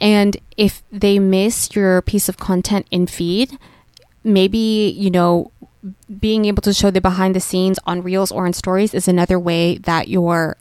And 0.00 0.36
if 0.56 0.82
they 0.92 1.18
miss 1.18 1.74
your 1.74 2.00
piece 2.02 2.28
of 2.28 2.36
content 2.36 2.86
in 2.90 3.08
feed, 3.08 3.58
maybe, 4.22 4.94
you 4.96 5.10
know, 5.10 5.50
being 6.20 6.44
able 6.44 6.62
to 6.62 6.72
show 6.72 6.90
the 6.90 7.00
behind 7.00 7.34
the 7.34 7.40
scenes 7.40 7.78
on 7.86 8.02
Reels 8.02 8.30
or 8.30 8.46
in 8.46 8.52
stories 8.52 8.94
is 8.94 9.08
another 9.08 9.38
way 9.38 9.78
that 9.78 10.08
your 10.08 10.56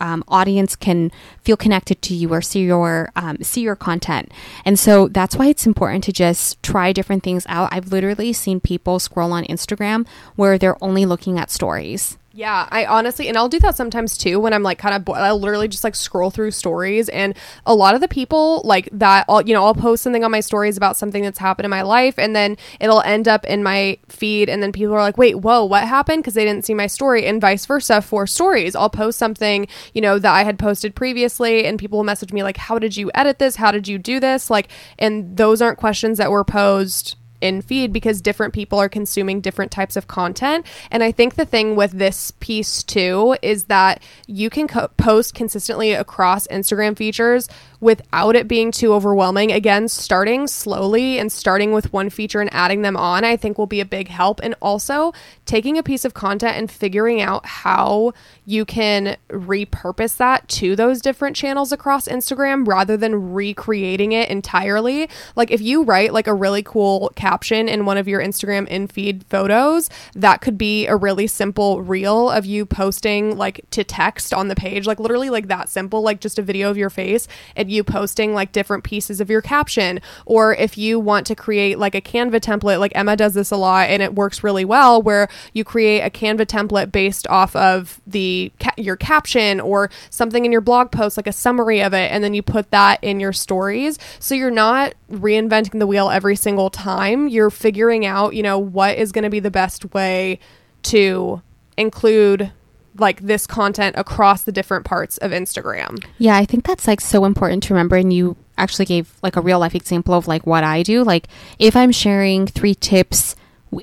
um, 0.00 0.24
audience 0.28 0.76
can 0.76 1.10
feel 1.42 1.56
connected 1.56 2.02
to 2.02 2.14
you 2.14 2.32
or 2.32 2.42
see 2.42 2.64
your 2.64 3.10
um, 3.16 3.38
see 3.42 3.62
your 3.62 3.76
content. 3.76 4.30
And 4.64 4.78
so 4.78 5.08
that's 5.08 5.36
why 5.36 5.46
it's 5.46 5.66
important 5.66 6.04
to 6.04 6.12
just 6.12 6.62
try 6.62 6.92
different 6.92 7.22
things 7.22 7.44
out. 7.48 7.68
I've 7.72 7.92
literally 7.92 8.32
seen 8.32 8.60
people 8.60 8.98
scroll 8.98 9.32
on 9.32 9.44
Instagram 9.44 10.06
where 10.36 10.58
they're 10.58 10.82
only 10.82 11.06
looking 11.06 11.38
at 11.38 11.50
stories. 11.50 12.18
Yeah, 12.32 12.68
I 12.70 12.86
honestly, 12.86 13.26
and 13.26 13.36
I'll 13.36 13.48
do 13.48 13.58
that 13.58 13.76
sometimes 13.76 14.16
too 14.16 14.38
when 14.38 14.52
I'm 14.52 14.62
like 14.62 14.78
kind 14.78 14.94
of, 14.94 15.04
bo- 15.04 15.14
I'll 15.14 15.40
literally 15.40 15.66
just 15.66 15.82
like 15.82 15.96
scroll 15.96 16.30
through 16.30 16.52
stories. 16.52 17.08
And 17.08 17.34
a 17.66 17.74
lot 17.74 17.96
of 17.96 18.00
the 18.00 18.06
people 18.06 18.62
like 18.64 18.88
that, 18.92 19.24
I'll, 19.28 19.42
you 19.42 19.52
know, 19.52 19.64
I'll 19.64 19.74
post 19.74 20.04
something 20.04 20.22
on 20.22 20.30
my 20.30 20.38
stories 20.38 20.76
about 20.76 20.96
something 20.96 21.24
that's 21.24 21.40
happened 21.40 21.64
in 21.64 21.70
my 21.70 21.82
life 21.82 22.14
and 22.18 22.36
then 22.36 22.56
it'll 22.78 23.00
end 23.00 23.26
up 23.26 23.44
in 23.46 23.64
my 23.64 23.98
feed. 24.08 24.48
And 24.48 24.62
then 24.62 24.70
people 24.70 24.94
are 24.94 25.00
like, 25.00 25.18
wait, 25.18 25.40
whoa, 25.40 25.64
what 25.64 25.82
happened? 25.88 26.22
Because 26.22 26.34
they 26.34 26.44
didn't 26.44 26.64
see 26.64 26.74
my 26.74 26.86
story 26.86 27.26
and 27.26 27.40
vice 27.40 27.66
versa 27.66 28.00
for 28.00 28.28
stories. 28.28 28.76
I'll 28.76 28.90
post 28.90 29.18
something, 29.18 29.66
you 29.92 30.00
know, 30.00 30.20
that 30.20 30.32
I 30.32 30.44
had 30.44 30.56
posted 30.56 30.94
previously 30.94 31.66
and 31.66 31.80
people 31.80 31.98
will 31.98 32.04
message 32.04 32.32
me 32.32 32.44
like, 32.44 32.58
how 32.58 32.78
did 32.78 32.96
you 32.96 33.10
edit 33.12 33.40
this? 33.40 33.56
How 33.56 33.72
did 33.72 33.88
you 33.88 33.98
do 33.98 34.20
this? 34.20 34.50
Like, 34.50 34.68
and 35.00 35.36
those 35.36 35.60
aren't 35.60 35.78
questions 35.78 36.18
that 36.18 36.30
were 36.30 36.44
posed 36.44 37.16
in 37.40 37.62
feed 37.62 37.92
because 37.92 38.20
different 38.20 38.54
people 38.54 38.78
are 38.78 38.88
consuming 38.88 39.40
different 39.40 39.70
types 39.70 39.96
of 39.96 40.06
content. 40.06 40.66
And 40.90 41.02
I 41.02 41.12
think 41.12 41.34
the 41.34 41.44
thing 41.44 41.76
with 41.76 41.92
this 41.92 42.32
piece 42.40 42.82
too 42.82 43.36
is 43.42 43.64
that 43.64 44.02
you 44.26 44.50
can 44.50 44.68
co- 44.68 44.88
post 44.96 45.34
consistently 45.34 45.92
across 45.92 46.46
Instagram 46.48 46.96
features 46.96 47.48
without 47.80 48.36
it 48.36 48.46
being 48.46 48.70
too 48.70 48.92
overwhelming. 48.92 49.50
Again, 49.50 49.88
starting 49.88 50.46
slowly 50.46 51.18
and 51.18 51.32
starting 51.32 51.72
with 51.72 51.92
one 51.92 52.10
feature 52.10 52.40
and 52.40 52.52
adding 52.52 52.82
them 52.82 52.96
on, 52.96 53.24
I 53.24 53.36
think 53.36 53.56
will 53.56 53.66
be 53.66 53.80
a 53.80 53.86
big 53.86 54.08
help. 54.08 54.40
And 54.42 54.54
also 54.60 55.12
taking 55.46 55.78
a 55.78 55.82
piece 55.82 56.04
of 56.04 56.12
content 56.12 56.56
and 56.56 56.70
figuring 56.70 57.20
out 57.20 57.46
how 57.46 58.12
you 58.44 58.64
can 58.64 59.16
repurpose 59.30 60.16
that 60.18 60.46
to 60.48 60.76
those 60.76 61.00
different 61.00 61.36
channels 61.36 61.72
across 61.72 62.06
Instagram 62.06 62.66
rather 62.66 62.96
than 62.96 63.32
recreating 63.32 64.12
it 64.12 64.28
entirely. 64.28 65.08
Like 65.34 65.50
if 65.50 65.60
you 65.60 65.82
write 65.82 66.12
like 66.12 66.26
a 66.26 66.34
really 66.34 66.62
cool 66.62 67.10
caption 67.16 67.68
in 67.68 67.86
one 67.86 67.96
of 67.96 68.06
your 68.06 68.20
Instagram 68.20 68.68
in 68.68 68.88
feed 68.88 69.24
photos, 69.28 69.88
that 70.14 70.40
could 70.40 70.58
be 70.58 70.86
a 70.86 70.96
really 70.96 71.26
simple 71.26 71.80
reel 71.80 72.28
of 72.28 72.44
you 72.44 72.66
posting 72.66 73.36
like 73.36 73.64
to 73.70 73.84
text 73.84 74.34
on 74.34 74.48
the 74.48 74.56
page, 74.56 74.86
like 74.86 75.00
literally 75.00 75.30
like 75.30 75.48
that 75.48 75.68
simple, 75.68 76.02
like 76.02 76.20
just 76.20 76.38
a 76.38 76.42
video 76.42 76.70
of 76.70 76.76
your 76.76 76.90
face 76.90 77.26
and 77.56 77.69
you 77.70 77.84
posting 77.84 78.34
like 78.34 78.52
different 78.52 78.84
pieces 78.84 79.20
of 79.20 79.30
your 79.30 79.40
caption. 79.40 80.00
Or 80.26 80.54
if 80.54 80.76
you 80.76 81.00
want 81.00 81.26
to 81.28 81.34
create 81.34 81.78
like 81.78 81.94
a 81.94 82.00
Canva 82.00 82.40
template, 82.40 82.80
like 82.80 82.92
Emma 82.94 83.16
does 83.16 83.34
this 83.34 83.50
a 83.50 83.56
lot 83.56 83.88
and 83.88 84.02
it 84.02 84.14
works 84.14 84.42
really 84.42 84.64
well, 84.64 85.00
where 85.00 85.28
you 85.52 85.64
create 85.64 86.00
a 86.00 86.10
Canva 86.10 86.46
template 86.46 86.92
based 86.92 87.26
off 87.28 87.54
of 87.56 88.00
the 88.06 88.52
ca- 88.60 88.74
your 88.76 88.96
caption 88.96 89.60
or 89.60 89.90
something 90.10 90.44
in 90.44 90.52
your 90.52 90.60
blog 90.60 90.90
post, 90.90 91.16
like 91.16 91.26
a 91.26 91.32
summary 91.32 91.80
of 91.80 91.94
it, 91.94 92.10
and 92.10 92.22
then 92.24 92.34
you 92.34 92.42
put 92.42 92.70
that 92.70 93.02
in 93.02 93.20
your 93.20 93.32
stories. 93.32 93.98
So 94.18 94.34
you're 94.34 94.50
not 94.50 94.94
reinventing 95.10 95.78
the 95.78 95.86
wheel 95.86 96.10
every 96.10 96.36
single 96.36 96.70
time. 96.70 97.28
You're 97.28 97.50
figuring 97.50 98.04
out, 98.04 98.34
you 98.34 98.42
know, 98.42 98.58
what 98.58 98.98
is 98.98 99.12
going 99.12 99.24
to 99.24 99.30
be 99.30 99.40
the 99.40 99.50
best 99.50 99.92
way 99.94 100.38
to 100.82 101.42
include 101.76 102.52
like 102.96 103.20
this 103.20 103.46
content 103.46 103.96
across 103.96 104.42
the 104.42 104.52
different 104.52 104.84
parts 104.84 105.18
of 105.18 105.30
Instagram. 105.30 106.04
Yeah, 106.18 106.36
I 106.36 106.44
think 106.44 106.66
that's 106.66 106.86
like 106.86 107.00
so 107.00 107.24
important 107.24 107.62
to 107.64 107.74
remember. 107.74 107.96
And 107.96 108.12
you 108.12 108.36
actually 108.58 108.84
gave 108.84 109.16
like 109.22 109.36
a 109.36 109.40
real 109.40 109.58
life 109.58 109.74
example 109.74 110.14
of 110.14 110.28
like 110.28 110.46
what 110.46 110.64
I 110.64 110.82
do. 110.82 111.02
Like 111.02 111.28
if 111.58 111.76
I'm 111.76 111.92
sharing 111.92 112.46
three 112.46 112.74
tips 112.74 113.36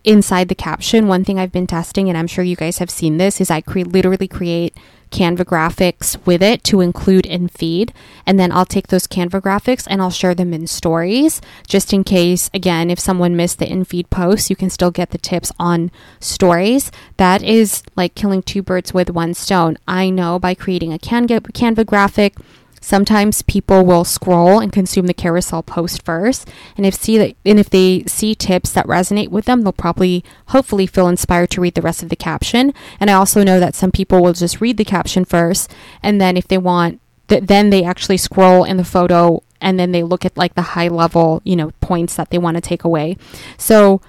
inside 0.04 0.50
the 0.50 0.56
caption, 0.56 1.08
one 1.08 1.24
thing 1.24 1.40
I've 1.40 1.52
been 1.52 1.68
testing, 1.68 2.10
and 2.10 2.18
I'm 2.18 2.28
sure 2.28 2.44
you 2.44 2.56
guys 2.56 2.80
have 2.80 2.90
seen 2.90 3.18
this, 3.18 3.40
is 3.40 3.50
I 3.50 3.62
create 3.62 3.88
literally 3.88 4.28
create 4.28 4.76
Canva 5.12 5.46
graphics 5.46 6.18
with 6.26 6.44
it 6.44 6.64
to 6.66 6.82
include 6.82 7.26
in 7.26 7.48
feed. 7.48 7.94
And 8.26 8.40
then 8.40 8.52
I'll 8.52 8.66
take 8.66 8.88
those 8.88 9.08
Canva 9.08 9.42
graphics 9.42 9.88
and 9.90 10.02
I'll 10.02 10.10
share 10.10 10.36
them 10.36 10.54
in 10.54 10.68
stories 10.68 11.42
just 11.68 11.94
in 11.94 12.04
case, 12.04 12.50
again, 12.54 12.90
if 12.90 13.00
someone 13.00 13.36
missed 13.36 13.60
the 13.60 13.72
in 13.72 13.86
feed 13.86 14.10
post, 14.10 14.50
you 14.50 14.56
can 14.56 14.70
still 14.70 14.92
get 14.92 15.12
the 15.12 15.18
tips 15.18 15.52
on 15.60 15.92
stories. 16.20 16.92
That 17.18 17.42
is 17.42 17.84
like 17.96 18.16
killing 18.16 18.42
two 18.42 18.62
birds 18.62 18.94
with 18.94 19.10
one 19.10 19.34
stone. 19.34 19.78
I 19.88 20.10
know 20.10 20.40
by 20.40 20.54
creating 20.54 20.94
a 20.94 21.00
Canva 21.00 21.86
graphic, 21.86 22.36
Sometimes 22.82 23.42
people 23.42 23.86
will 23.86 24.04
scroll 24.04 24.60
and 24.60 24.72
consume 24.72 25.08
the 25.08 25.14
carousel 25.14 25.64
post 25.64 26.04
first, 26.04 26.50
and 26.76 26.86
if 26.86 26.94
see 26.94 27.18
that, 27.18 27.36
and 27.46 27.60
if 27.60 27.70
they 27.70 28.04
see 28.06 28.36
tips 28.36 28.72
that 28.74 28.86
resonate 28.86 29.30
with 29.30 29.46
them, 29.46 29.62
they'll 29.62 29.74
probably 29.74 30.24
hopefully 30.48 30.88
feel 30.88 31.08
inspired 31.08 31.50
to 31.52 31.62
read 31.62 31.76
the 31.76 31.82
rest 31.82 32.04
of 32.04 32.10
the 32.10 32.16
caption. 32.16 32.74
And 33.00 33.10
I 33.10 33.14
also 33.14 33.44
know 33.44 33.60
that 33.60 33.76
some 33.76 33.92
people 33.92 34.22
will 34.22 34.34
just 34.34 34.62
read 34.62 34.78
the 34.78 34.86
caption 34.86 35.26
first, 35.26 35.74
and 36.02 36.22
then 36.22 36.38
if 36.38 36.48
they 36.48 36.58
want, 36.58 37.02
th- 37.28 37.44
then 37.44 37.70
they 37.70 37.84
actually 37.84 38.18
scroll 38.18 38.64
in 38.64 38.78
the 38.78 38.86
photo, 38.86 39.44
and 39.60 39.80
then 39.80 39.92
they 39.92 40.04
look 40.04 40.24
at 40.24 40.38
like 40.38 40.56
the 40.56 40.62
high 40.62 40.88
level, 40.88 41.42
you 41.44 41.56
know, 41.56 41.72
points 41.82 42.16
that 42.16 42.30
they 42.30 42.38
want 42.38 42.56
to 42.56 42.62
take 42.62 42.84
away. 42.84 43.18
So 43.58 44.02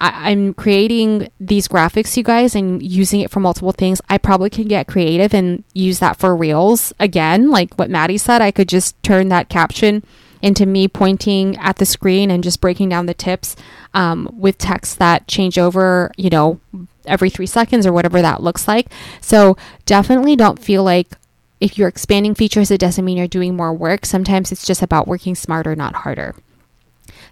I, 0.00 0.30
am 0.30 0.54
creating 0.54 1.30
these 1.40 1.66
graphics, 1.66 2.16
you 2.16 2.22
guys, 2.22 2.54
and 2.54 2.82
using 2.82 3.20
it 3.20 3.30
for 3.30 3.40
multiple 3.40 3.72
things. 3.72 4.00
I 4.08 4.18
probably 4.18 4.50
can 4.50 4.68
get 4.68 4.86
creative 4.86 5.34
and 5.34 5.64
use 5.74 5.98
that 5.98 6.16
for 6.16 6.36
reels 6.36 6.92
again. 7.00 7.50
Like 7.50 7.74
what 7.74 7.90
Maddy 7.90 8.18
said, 8.18 8.40
I 8.40 8.50
could 8.50 8.68
just 8.68 9.00
turn 9.02 9.28
that 9.28 9.48
caption 9.48 10.04
into 10.40 10.66
me 10.66 10.86
pointing 10.86 11.56
at 11.56 11.76
the 11.76 11.86
screen 11.86 12.30
and 12.30 12.44
just 12.44 12.60
breaking 12.60 12.88
down 12.88 13.06
the 13.06 13.14
tips 13.14 13.56
um, 13.94 14.28
with 14.32 14.56
text 14.56 14.98
that 14.98 15.26
change 15.26 15.58
over, 15.58 16.12
you 16.16 16.30
know, 16.30 16.60
every 17.06 17.30
three 17.30 17.46
seconds 17.46 17.86
or 17.86 17.92
whatever 17.92 18.22
that 18.22 18.42
looks 18.42 18.68
like. 18.68 18.92
So 19.20 19.56
definitely 19.84 20.36
don't 20.36 20.60
feel 20.60 20.84
like 20.84 21.08
if 21.60 21.76
you're 21.76 21.88
expanding 21.88 22.34
features, 22.34 22.70
it 22.70 22.78
doesn't 22.78 23.04
mean 23.04 23.16
you're 23.16 23.26
doing 23.26 23.56
more 23.56 23.74
work. 23.74 24.06
Sometimes 24.06 24.52
it's 24.52 24.66
just 24.66 24.82
about 24.82 25.08
working 25.08 25.34
smarter, 25.34 25.74
not 25.74 25.96
harder. 25.96 26.36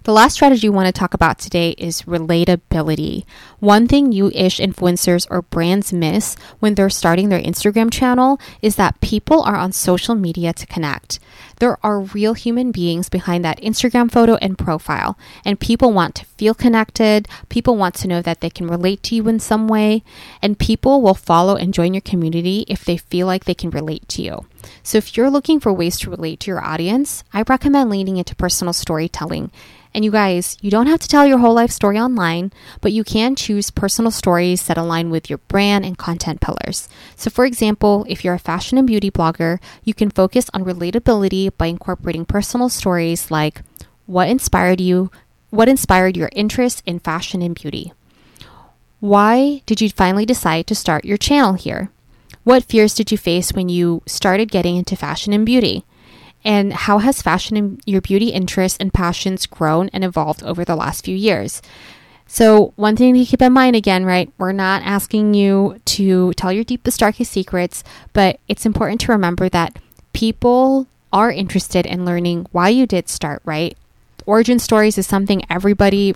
The 0.07 0.13
last 0.13 0.35
strategy 0.35 0.69
we 0.69 0.77
want 0.77 0.87
to 0.87 0.97
talk 0.97 1.15
about 1.15 1.41
today 1.41 1.71
is 1.71 2.03
relatability. 2.03 3.25
One 3.59 3.89
thing 3.89 4.11
new 4.11 4.31
ish 4.33 4.61
influencers 4.61 5.27
or 5.33 5.43
brands 5.43 5.93
miss 5.93 6.37
when 6.61 6.77
they're 6.77 6.91
starting 6.91 7.29
their 7.29 7.43
Instagram 7.43 7.91
channel 7.93 8.39
is 8.63 8.77
that 8.77 9.01
people 9.01 9.43
are 9.43 9.57
on 9.57 9.73
social 9.73 10.15
media 10.15 10.53
to 10.53 10.67
connect. 10.67 11.19
There 11.59 11.85
are 11.85 11.99
real 11.99 12.35
human 12.35 12.71
beings 12.71 13.09
behind 13.09 13.45
that 13.45 13.61
Instagram 13.61 14.09
photo 14.09 14.37
and 14.37 14.57
profile, 14.57 15.19
and 15.45 15.59
people 15.59 15.93
want 15.93 16.15
to 16.15 16.27
feel 16.39 16.55
connected. 16.55 17.27
People 17.49 17.77
want 17.77 17.97
to 17.97 18.07
know 18.07 18.23
that 18.23 18.41
they 18.41 18.51
can 18.51 18.69
relate 18.69 19.03
to 19.05 19.17
you 19.17 19.27
in 19.27 19.41
some 19.41 19.67
way, 19.67 20.05
and 20.41 20.57
people 20.57 21.03
will 21.03 21.15
follow 21.15 21.57
and 21.57 21.75
join 21.75 21.95
your 21.95 22.01
community 22.01 22.65
if 22.69 22.85
they 22.85 22.97
feel 22.97 23.27
like 23.27 23.45
they 23.45 23.55
can 23.55 23.71
relate 23.71 24.09
to 24.11 24.23
you. 24.23 24.47
So, 24.85 24.99
if 24.99 25.17
you're 25.17 25.31
looking 25.31 25.59
for 25.59 25.73
ways 25.73 25.99
to 26.01 26.11
relate 26.11 26.41
to 26.41 26.51
your 26.51 26.65
audience, 26.65 27.25
I 27.33 27.43
recommend 27.49 27.91
leaning 27.91 28.19
into 28.19 28.37
personal 28.37 28.73
storytelling. 28.73 29.51
And 29.97 30.05
you 30.05 30.11
guys, 30.11 30.59
you 30.61 30.71
don't 30.71 30.89
have 30.89 31.01
to 31.01 31.09
tell 31.09 31.27
your 31.27 31.39
whole 31.39 31.55
life 31.55 31.71
story 31.71 31.99
online, 31.99 32.53
but 32.83 32.93
you 32.93 33.03
can 33.03 33.35
choose 33.35 33.71
personal 33.71 34.11
stories 34.11 34.67
that 34.67 34.77
align 34.77 35.09
with 35.09 35.31
your 35.31 35.39
brand 35.49 35.87
and 35.87 35.97
content 35.97 36.43
pillars. 36.43 36.87
So, 37.17 37.31
for 37.31 37.47
example, 37.47 38.05
if 38.07 38.23
you're 38.23 38.35
a 38.35 38.39
fashion 38.39 38.77
and 38.77 38.87
beauty 38.87 39.11
blogger, 39.11 39.59
you 39.85 39.95
can 39.95 40.11
focus 40.11 40.51
on 40.53 40.67
relatability 40.67 41.51
by 41.57 41.69
incorporating 41.69 42.27
personal 42.27 42.69
stories 42.69 43.31
like 43.31 43.63
what 44.05 44.29
inspired 44.29 44.83
you, 44.83 45.11
what 45.49 45.67
inspired 45.67 46.15
your 46.15 46.29
interest 46.33 46.83
in 46.85 46.99
fashion 46.99 47.41
and 47.41 47.55
beauty. 47.55 47.95
Why 49.01 49.63
did 49.65 49.81
you 49.81 49.89
finally 49.89 50.27
decide 50.27 50.67
to 50.67 50.75
start 50.75 51.07
your 51.07 51.17
channel 51.17 51.55
here? 51.55 51.89
What 52.45 52.65
fears 52.65 52.93
did 52.93 53.11
you 53.11 53.17
face 53.17 53.55
when 53.55 53.71
you 53.71 54.03
started 54.05 54.51
getting 54.51 54.77
into 54.77 54.95
fashion 54.95 55.33
and 55.33 55.47
beauty? 55.47 55.87
And 56.47 56.73
how 56.73 56.99
has 56.99 57.23
fashion 57.23 57.57
and 57.57 57.81
your 57.87 58.01
beauty 58.01 58.29
interests 58.29 58.79
and 58.79 58.95
passions 58.95 59.47
grown 59.47 59.91
and 59.93 60.05
evolved 60.05 60.45
over 60.45 60.65
the 60.65 60.77
last 60.77 61.05
few 61.05 61.17
years? 61.17 61.61
So, 62.29 62.73
one 62.77 62.95
thing 62.95 63.15
to 63.15 63.25
keep 63.25 63.43
in 63.43 63.53
mind 63.53 63.75
again, 63.75 64.05
right? 64.05 64.33
We're 64.39 64.53
not 64.53 64.83
asking 64.85 65.35
you 65.35 65.81
to 65.87 66.33
tell 66.35 66.53
your 66.53 66.63
deepest, 66.63 67.01
darkest 67.01 67.33
secrets, 67.33 67.83
but 68.13 68.39
it's 68.47 68.65
important 68.65 69.01
to 69.03 69.13
remember 69.13 69.49
that 69.49 69.81
people 70.13 70.87
are 71.13 71.33
interested 71.33 71.85
in 71.85 72.05
learning 72.05 72.47
why 72.53 72.69
you 72.69 72.87
did 72.87 73.09
start, 73.09 73.43
right? 73.45 73.77
Origin 74.25 74.61
stories 74.61 74.99
is 74.99 75.07
something 75.07 75.43
everybody 75.51 76.15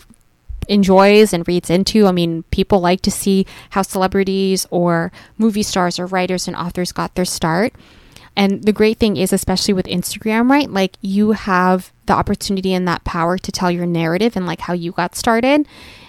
enjoys 0.68 1.32
and 1.32 1.46
reads 1.48 1.70
into. 1.70 2.06
I 2.06 2.12
mean, 2.12 2.44
people 2.52 2.78
like 2.78 3.00
to 3.02 3.10
see 3.10 3.46
how 3.70 3.82
celebrities 3.82 4.64
or 4.70 5.10
movie 5.38 5.64
stars 5.64 5.98
or 5.98 6.06
writers 6.06 6.46
and 6.46 6.56
authors 6.56 6.92
got 6.92 7.16
their 7.16 7.24
start. 7.24 7.72
And 8.36 8.64
the 8.64 8.72
great 8.72 8.98
thing 8.98 9.16
is, 9.16 9.32
especially 9.32 9.74
with 9.74 9.86
Instagram, 9.86 10.50
right? 10.50 10.70
Like 10.70 10.96
you 11.00 11.32
have 11.32 11.92
the 12.06 12.12
opportunity 12.12 12.72
and 12.72 12.86
that 12.88 13.04
power 13.04 13.36
to 13.38 13.52
tell 13.52 13.70
your 13.70 13.86
narrative 13.86 14.36
and 14.36 14.46
like 14.46 14.60
how 14.60 14.72
you 14.72 14.92
got 14.92 15.14
started. 15.14 15.66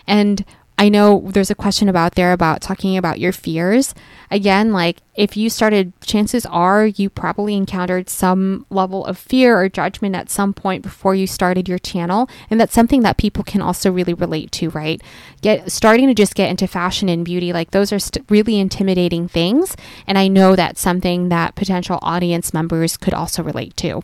And 0.08 0.46
I 0.78 0.90
know 0.90 1.30
there's 1.32 1.51
a 1.51 1.56
question 1.56 1.88
about 1.90 2.16
there 2.16 2.34
about 2.34 2.62
talking 2.62 2.98
about 2.98 3.20
your 3.20 3.32
fears. 3.32 3.94
Again, 4.32 4.74
like 4.74 4.98
if 5.13 5.38
you 5.38 5.50
started, 5.50 5.94
chances 6.01 6.44
are 6.48 6.88
you 6.88 7.08
probably 7.10 7.56
encountered 7.56 8.10
some 8.10 8.66
level 8.72 9.06
of 9.06 9.18
fear 9.18 9.60
or 9.60 9.70
judgment 9.70 10.16
at 10.16 10.32
some 10.32 10.54
point 10.54 10.82
before 10.82 11.13
you 11.13 11.28
started 11.28 11.70
your 11.70 11.78
channel. 11.78 12.28
And 12.50 12.60
that's 12.60 12.74
something 12.74 13.01
that 13.04 13.18
people 13.18 13.44
can 13.44 13.62
also 13.62 13.92
really 13.92 14.16
relate 14.16 14.51
to, 14.54 14.70
right? 14.72 15.00
Get 15.42 15.72
starting 15.72 16.08
to 16.08 16.16
just 16.16 16.34
get 16.34 16.50
into 16.50 16.68
fashion 16.68 17.10
and 17.10 17.24
beauty, 17.24 17.54
like 17.54 17.72
those 17.72 17.94
are 17.94 18.00
st- 18.00 18.25
really 18.32 18.60
intimidating 18.60 19.28
things. 19.28 19.75
And 20.08 20.18
I 20.18 20.28
know 20.30 20.56
that's 20.56 20.82
something 20.82 21.30
that 21.30 21.54
potential 21.54 22.00
audience 22.01 22.56
members 22.56 22.98
could 22.98 23.13
also 23.13 23.44
relate 23.44 23.78
to. 23.78 24.01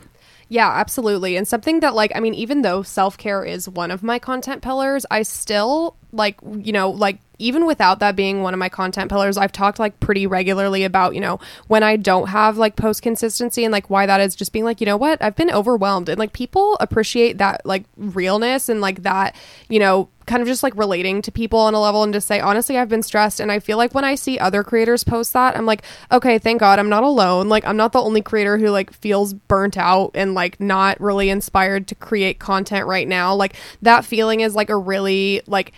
Yeah, 0.48 0.70
absolutely. 0.70 1.36
And 1.36 1.46
something 1.46 1.80
that, 1.80 1.94
like, 1.94 2.12
I 2.14 2.20
mean, 2.20 2.34
even 2.34 2.62
though 2.62 2.82
self 2.82 3.18
care 3.18 3.44
is 3.44 3.68
one 3.68 3.90
of 3.90 4.02
my 4.02 4.18
content 4.18 4.62
pillars, 4.62 5.04
I 5.10 5.22
still, 5.22 5.96
like, 6.12 6.38
you 6.42 6.72
know, 6.72 6.90
like, 6.90 7.18
even 7.38 7.66
without 7.66 8.00
that 8.00 8.16
being 8.16 8.42
one 8.42 8.54
of 8.54 8.58
my 8.58 8.68
content 8.68 9.10
pillars, 9.10 9.36
I've 9.36 9.52
talked 9.52 9.78
like 9.78 9.98
pretty 10.00 10.26
regularly 10.26 10.84
about, 10.84 11.14
you 11.14 11.20
know, 11.20 11.38
when 11.68 11.82
I 11.82 11.96
don't 11.96 12.28
have 12.28 12.58
like 12.58 12.76
post 12.76 13.02
consistency 13.02 13.64
and 13.64 13.72
like 13.72 13.90
why 13.90 14.06
that 14.06 14.20
is 14.20 14.34
just 14.34 14.52
being 14.52 14.64
like, 14.64 14.80
you 14.80 14.86
know 14.86 14.96
what, 14.96 15.22
I've 15.22 15.36
been 15.36 15.50
overwhelmed. 15.50 16.08
And 16.08 16.18
like 16.18 16.32
people 16.32 16.76
appreciate 16.80 17.38
that 17.38 17.64
like 17.64 17.84
realness 17.96 18.68
and 18.68 18.80
like 18.80 19.02
that, 19.02 19.36
you 19.68 19.78
know, 19.78 20.08
kind 20.26 20.42
of 20.42 20.48
just 20.48 20.62
like 20.62 20.76
relating 20.76 21.22
to 21.22 21.32
people 21.32 21.58
on 21.58 21.72
a 21.72 21.80
level 21.80 22.02
and 22.02 22.12
just 22.12 22.28
say 22.28 22.38
honestly 22.38 22.76
I've 22.76 22.88
been 22.88 23.02
stressed. 23.02 23.40
And 23.40 23.50
I 23.50 23.60
feel 23.60 23.78
like 23.78 23.94
when 23.94 24.04
I 24.04 24.14
see 24.14 24.38
other 24.38 24.62
creators 24.62 25.02
post 25.02 25.32
that 25.32 25.56
I'm 25.56 25.64
like 25.64 25.82
okay 26.12 26.38
thank 26.38 26.60
god 26.60 26.78
I'm 26.78 26.90
not 26.90 27.02
alone. 27.02 27.48
Like 27.48 27.64
I'm 27.64 27.78
not 27.78 27.92
the 27.92 28.02
only 28.02 28.20
creator 28.20 28.58
who 28.58 28.68
like 28.68 28.92
feels 28.92 29.32
burnt 29.32 29.78
out 29.78 30.10
and 30.14 30.34
like 30.34 30.60
not 30.60 31.00
really 31.00 31.30
inspired 31.30 31.88
to 31.88 31.94
create 31.94 32.38
content 32.38 32.86
right 32.86 33.08
now. 33.08 33.34
Like 33.34 33.54
that 33.80 34.04
feeling 34.04 34.40
is 34.40 34.54
like 34.54 34.68
a 34.68 34.76
really 34.76 35.40
like 35.46 35.72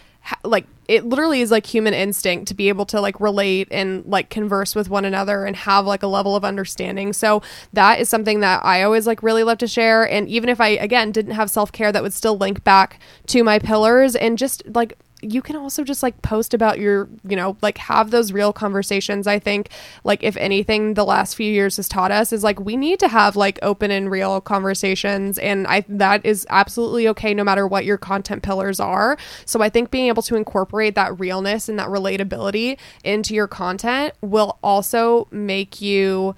like 0.44 0.66
it 0.88 1.04
literally 1.04 1.40
is 1.40 1.50
like 1.50 1.66
human 1.66 1.94
instinct 1.94 2.48
to 2.48 2.54
be 2.54 2.68
able 2.68 2.84
to 2.84 3.00
like 3.00 3.20
relate 3.20 3.68
and 3.70 4.04
like 4.06 4.28
converse 4.28 4.74
with 4.74 4.90
one 4.90 5.04
another 5.04 5.44
and 5.44 5.54
have 5.54 5.86
like 5.86 6.02
a 6.02 6.06
level 6.06 6.34
of 6.34 6.44
understanding. 6.44 7.12
So 7.12 7.42
that 7.72 8.00
is 8.00 8.08
something 8.08 8.40
that 8.40 8.64
I 8.64 8.82
always 8.82 9.06
like 9.06 9.22
really 9.22 9.44
love 9.44 9.58
to 9.58 9.68
share. 9.68 10.08
And 10.08 10.28
even 10.28 10.48
if 10.48 10.60
I 10.60 10.68
again 10.68 11.12
didn't 11.12 11.32
have 11.32 11.50
self 11.50 11.70
care, 11.70 11.92
that 11.92 12.02
would 12.02 12.12
still 12.12 12.36
link 12.36 12.64
back 12.64 13.00
to 13.28 13.44
my 13.44 13.58
pillars 13.58 14.16
and 14.16 14.36
just 14.36 14.62
like 14.74 14.98
you 15.22 15.42
can 15.42 15.56
also 15.56 15.84
just 15.84 16.02
like 16.02 16.20
post 16.22 16.54
about 16.54 16.78
your, 16.78 17.08
you 17.28 17.36
know, 17.36 17.56
like 17.60 17.78
have 17.78 18.10
those 18.10 18.32
real 18.32 18.52
conversations. 18.52 19.26
I 19.26 19.38
think, 19.38 19.68
like, 20.04 20.22
if 20.22 20.36
anything, 20.36 20.94
the 20.94 21.04
last 21.04 21.34
few 21.34 21.50
years 21.50 21.76
has 21.76 21.88
taught 21.88 22.10
us 22.10 22.32
is 22.32 22.42
like 22.42 22.60
we 22.60 22.76
need 22.76 22.98
to 23.00 23.08
have 23.08 23.36
like 23.36 23.58
open 23.62 23.90
and 23.90 24.10
real 24.10 24.40
conversations. 24.40 25.38
And 25.38 25.66
I, 25.66 25.84
that 25.88 26.24
is 26.24 26.46
absolutely 26.50 27.08
okay 27.08 27.34
no 27.34 27.44
matter 27.44 27.66
what 27.66 27.84
your 27.84 27.98
content 27.98 28.42
pillars 28.42 28.80
are. 28.80 29.18
So 29.44 29.62
I 29.62 29.68
think 29.68 29.90
being 29.90 30.06
able 30.08 30.22
to 30.22 30.36
incorporate 30.36 30.94
that 30.94 31.18
realness 31.20 31.68
and 31.68 31.78
that 31.78 31.88
relatability 31.88 32.78
into 33.04 33.34
your 33.34 33.48
content 33.48 34.14
will 34.20 34.58
also 34.62 35.28
make 35.30 35.80
you 35.80 36.34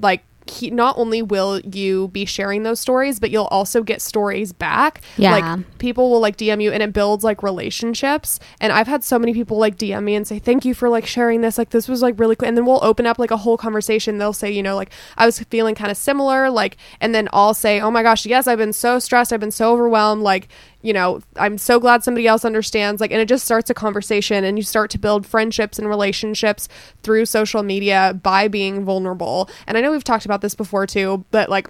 like 0.00 0.24
he, 0.46 0.70
not 0.70 0.98
only 0.98 1.22
will 1.22 1.60
you 1.60 2.08
be 2.08 2.24
sharing 2.24 2.62
those 2.62 2.80
stories, 2.80 3.18
but 3.18 3.30
you'll 3.30 3.46
also 3.46 3.82
get 3.82 4.02
stories 4.02 4.52
back. 4.52 5.00
Yeah. 5.16 5.32
Like 5.32 5.78
people 5.78 6.10
will 6.10 6.20
like 6.20 6.36
DM 6.36 6.62
you 6.62 6.70
and 6.70 6.82
it 6.82 6.92
builds 6.92 7.24
like 7.24 7.42
relationships. 7.42 8.38
And 8.60 8.72
I've 8.72 8.86
had 8.86 9.02
so 9.02 9.18
many 9.18 9.32
people 9.32 9.58
like 9.58 9.78
DM 9.78 10.04
me 10.04 10.14
and 10.14 10.26
say, 10.26 10.38
thank 10.38 10.64
you 10.64 10.74
for 10.74 10.88
like 10.88 11.06
sharing 11.06 11.40
this. 11.40 11.56
Like 11.56 11.70
this 11.70 11.88
was 11.88 12.02
like 12.02 12.18
really 12.18 12.36
cool. 12.36 12.46
And 12.46 12.56
then 12.56 12.66
we'll 12.66 12.84
open 12.84 13.06
up 13.06 13.18
like 13.18 13.30
a 13.30 13.38
whole 13.38 13.56
conversation. 13.56 14.18
They'll 14.18 14.32
say, 14.32 14.50
you 14.50 14.62
know, 14.62 14.76
like 14.76 14.90
I 15.16 15.24
was 15.24 15.38
feeling 15.40 15.74
kind 15.74 15.90
of 15.90 15.96
similar. 15.96 16.50
Like, 16.50 16.76
and 17.00 17.14
then 17.14 17.28
I'll 17.32 17.54
say, 17.54 17.80
oh 17.80 17.90
my 17.90 18.02
gosh, 18.02 18.26
yes, 18.26 18.46
I've 18.46 18.58
been 18.58 18.72
so 18.72 18.98
stressed. 18.98 19.32
I've 19.32 19.40
been 19.40 19.50
so 19.50 19.72
overwhelmed. 19.72 20.22
Like, 20.22 20.48
you 20.84 20.92
know, 20.92 21.20
I'm 21.36 21.56
so 21.56 21.80
glad 21.80 22.04
somebody 22.04 22.26
else 22.26 22.44
understands. 22.44 23.00
Like, 23.00 23.10
and 23.10 23.20
it 23.20 23.26
just 23.26 23.46
starts 23.46 23.70
a 23.70 23.74
conversation 23.74 24.44
and 24.44 24.58
you 24.58 24.62
start 24.62 24.90
to 24.90 24.98
build 24.98 25.26
friendships 25.26 25.78
and 25.78 25.88
relationships 25.88 26.68
through 27.02 27.24
social 27.24 27.62
media 27.62 28.20
by 28.22 28.48
being 28.48 28.84
vulnerable. 28.84 29.48
And 29.66 29.78
I 29.78 29.80
know 29.80 29.90
we've 29.90 30.04
talked 30.04 30.26
about 30.26 30.42
this 30.42 30.54
before 30.54 30.86
too, 30.86 31.24
but 31.30 31.48
like, 31.48 31.68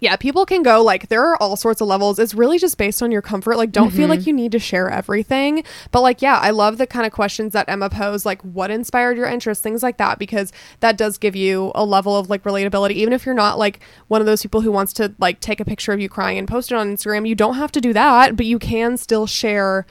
yeah, 0.00 0.16
people 0.16 0.46
can 0.46 0.62
go 0.62 0.82
like 0.82 1.08
there 1.08 1.24
are 1.24 1.36
all 1.42 1.56
sorts 1.56 1.80
of 1.80 1.88
levels. 1.88 2.18
It's 2.18 2.34
really 2.34 2.58
just 2.58 2.78
based 2.78 3.02
on 3.02 3.10
your 3.10 3.22
comfort. 3.22 3.56
Like 3.56 3.72
don't 3.72 3.90
feel 3.90 4.08
like 4.08 4.20
mm-hmm. 4.20 4.28
you 4.28 4.34
need 4.34 4.52
to 4.52 4.58
share 4.58 4.88
everything. 4.90 5.64
But 5.90 6.02
like 6.02 6.22
yeah, 6.22 6.38
I 6.38 6.50
love 6.50 6.78
the 6.78 6.86
kind 6.86 7.06
of 7.06 7.12
questions 7.12 7.52
that 7.52 7.68
Emma 7.68 7.90
posed 7.90 8.24
like 8.24 8.42
what 8.42 8.70
inspired 8.70 9.16
your 9.16 9.26
interest, 9.26 9.62
things 9.62 9.82
like 9.82 9.96
that 9.98 10.18
because 10.18 10.52
that 10.80 10.96
does 10.96 11.18
give 11.18 11.34
you 11.34 11.72
a 11.74 11.84
level 11.84 12.16
of 12.16 12.30
like 12.30 12.42
relatability 12.44 12.92
even 12.92 13.12
if 13.12 13.26
you're 13.26 13.34
not 13.34 13.58
like 13.58 13.80
one 14.08 14.20
of 14.20 14.26
those 14.26 14.42
people 14.42 14.60
who 14.60 14.72
wants 14.72 14.92
to 14.94 15.14
like 15.18 15.40
take 15.40 15.60
a 15.60 15.64
picture 15.64 15.92
of 15.92 16.00
you 16.00 16.08
crying 16.08 16.38
and 16.38 16.48
post 16.48 16.72
it 16.72 16.76
on 16.76 16.94
Instagram. 16.94 17.28
You 17.28 17.34
don't 17.34 17.54
have 17.54 17.72
to 17.72 17.80
do 17.80 17.92
that, 17.92 18.36
but 18.36 18.46
you 18.46 18.58
can 18.58 18.96
still 18.96 19.26
share 19.26 19.86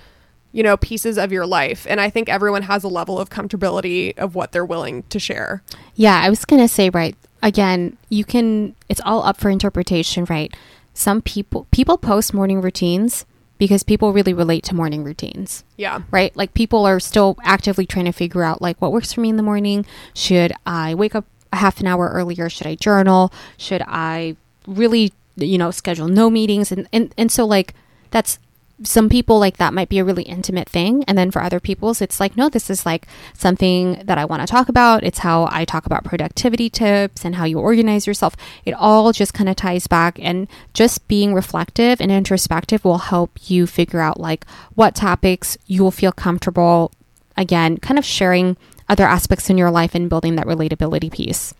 you 0.51 0.63
know 0.63 0.77
pieces 0.77 1.17
of 1.17 1.31
your 1.31 1.45
life 1.45 1.85
and 1.89 1.99
i 2.01 2.09
think 2.09 2.29
everyone 2.29 2.63
has 2.63 2.83
a 2.83 2.87
level 2.87 3.19
of 3.19 3.29
comfortability 3.29 4.17
of 4.17 4.35
what 4.35 4.51
they're 4.51 4.65
willing 4.65 5.03
to 5.03 5.19
share 5.19 5.61
Yeah, 5.95 6.21
I 6.21 6.29
was 6.29 6.45
going 6.45 6.61
to 6.61 6.67
say, 6.67 6.89
right, 6.91 7.15
again, 7.41 7.97
you 8.09 8.23
can, 8.23 8.75
it's 8.87 9.01
all 9.03 9.23
up 9.23 9.37
for 9.37 9.49
interpretation, 9.49 10.25
right? 10.25 10.53
Some 10.93 11.21
people, 11.21 11.67
people 11.71 11.97
post 11.97 12.33
morning 12.33 12.61
routines 12.61 13.25
because 13.57 13.81
people 13.83 14.13
really 14.13 14.33
relate 14.33 14.63
to 14.65 14.75
morning 14.75 15.03
routines, 15.03 15.63
yeah 15.75 16.01
right? 16.11 16.35
Like 16.35 16.53
people 16.53 16.85
are 16.85 16.99
still 16.99 17.37
actively 17.43 17.87
trying 17.87 18.05
to 18.05 18.11
figure 18.11 18.43
out 18.43 18.61
like 18.61 18.79
what 18.79 18.91
works 18.91 19.11
for 19.11 19.21
me 19.21 19.29
in 19.29 19.37
the 19.37 19.43
morning. 19.43 19.85
Should 20.13 20.53
I 20.65 20.93
wake 20.93 21.15
up 21.15 21.25
a 21.51 21.57
half 21.57 21.79
an 21.79 21.87
hour 21.87 22.09
earlier? 22.09 22.49
Should 22.49 22.67
I 22.67 22.75
journal? 22.75 23.33
Should 23.57 23.81
I 23.87 24.35
really, 24.67 25.13
you 25.35 25.57
know, 25.57 25.71
schedule 25.71 26.07
no 26.07 26.29
meetings? 26.29 26.71
And, 26.71 26.87
and, 26.93 27.13
and 27.17 27.31
so 27.31 27.45
like 27.45 27.73
that's, 28.11 28.37
some 28.83 29.09
people 29.09 29.39
like 29.39 29.57
that 29.57 29.73
might 29.73 29.89
be 29.89 29.99
a 29.99 30.03
really 30.03 30.23
intimate 30.23 30.69
thing. 30.69 31.03
And 31.05 31.17
then 31.17 31.31
for 31.31 31.41
other 31.41 31.59
people's 31.59 32.01
it's 32.01 32.19
like 32.19 32.37
no 32.37 32.49
this 32.49 32.69
is 32.69 32.85
like 32.85 33.07
something 33.33 34.01
that 34.05 34.17
i 34.17 34.25
want 34.25 34.41
to 34.41 34.47
talk 34.47 34.69
about. 34.69 35.03
It's 35.03 35.19
how 35.19 35.47
i 35.51 35.65
talk 35.65 35.85
about 35.85 36.03
productivity 36.03 36.69
tips 36.69 37.25
and 37.25 37.35
how 37.35 37.45
you 37.45 37.59
organize 37.59 38.05
yourself. 38.07 38.35
It 38.65 38.73
all 38.73 39.11
just 39.11 39.33
kind 39.33 39.49
of 39.49 39.55
ties 39.55 39.87
back. 39.87 40.19
And 40.19 40.47
just 40.73 41.07
being 41.07 41.33
reflective 41.33 42.01
and 42.01 42.11
introspective 42.11 42.85
will 42.85 42.99
help 42.99 43.49
you 43.49 43.67
figure 43.67 44.01
out 44.01 44.19
like 44.19 44.45
what 44.75 44.95
topics 44.95 45.57
you 45.65 45.83
will 45.83 45.91
feel 45.91 46.11
comfortable 46.11 46.91
again 47.35 47.77
kind 47.77 47.97
of 47.97 48.05
sharing 48.05 48.57
other 48.89 49.05
aspects 49.05 49.49
in 49.49 49.57
your 49.57 49.71
life 49.71 49.93
and 49.93 50.09
building 50.09 50.35
that 50.35 50.47
relatability 50.47 51.11
piece 51.11 51.53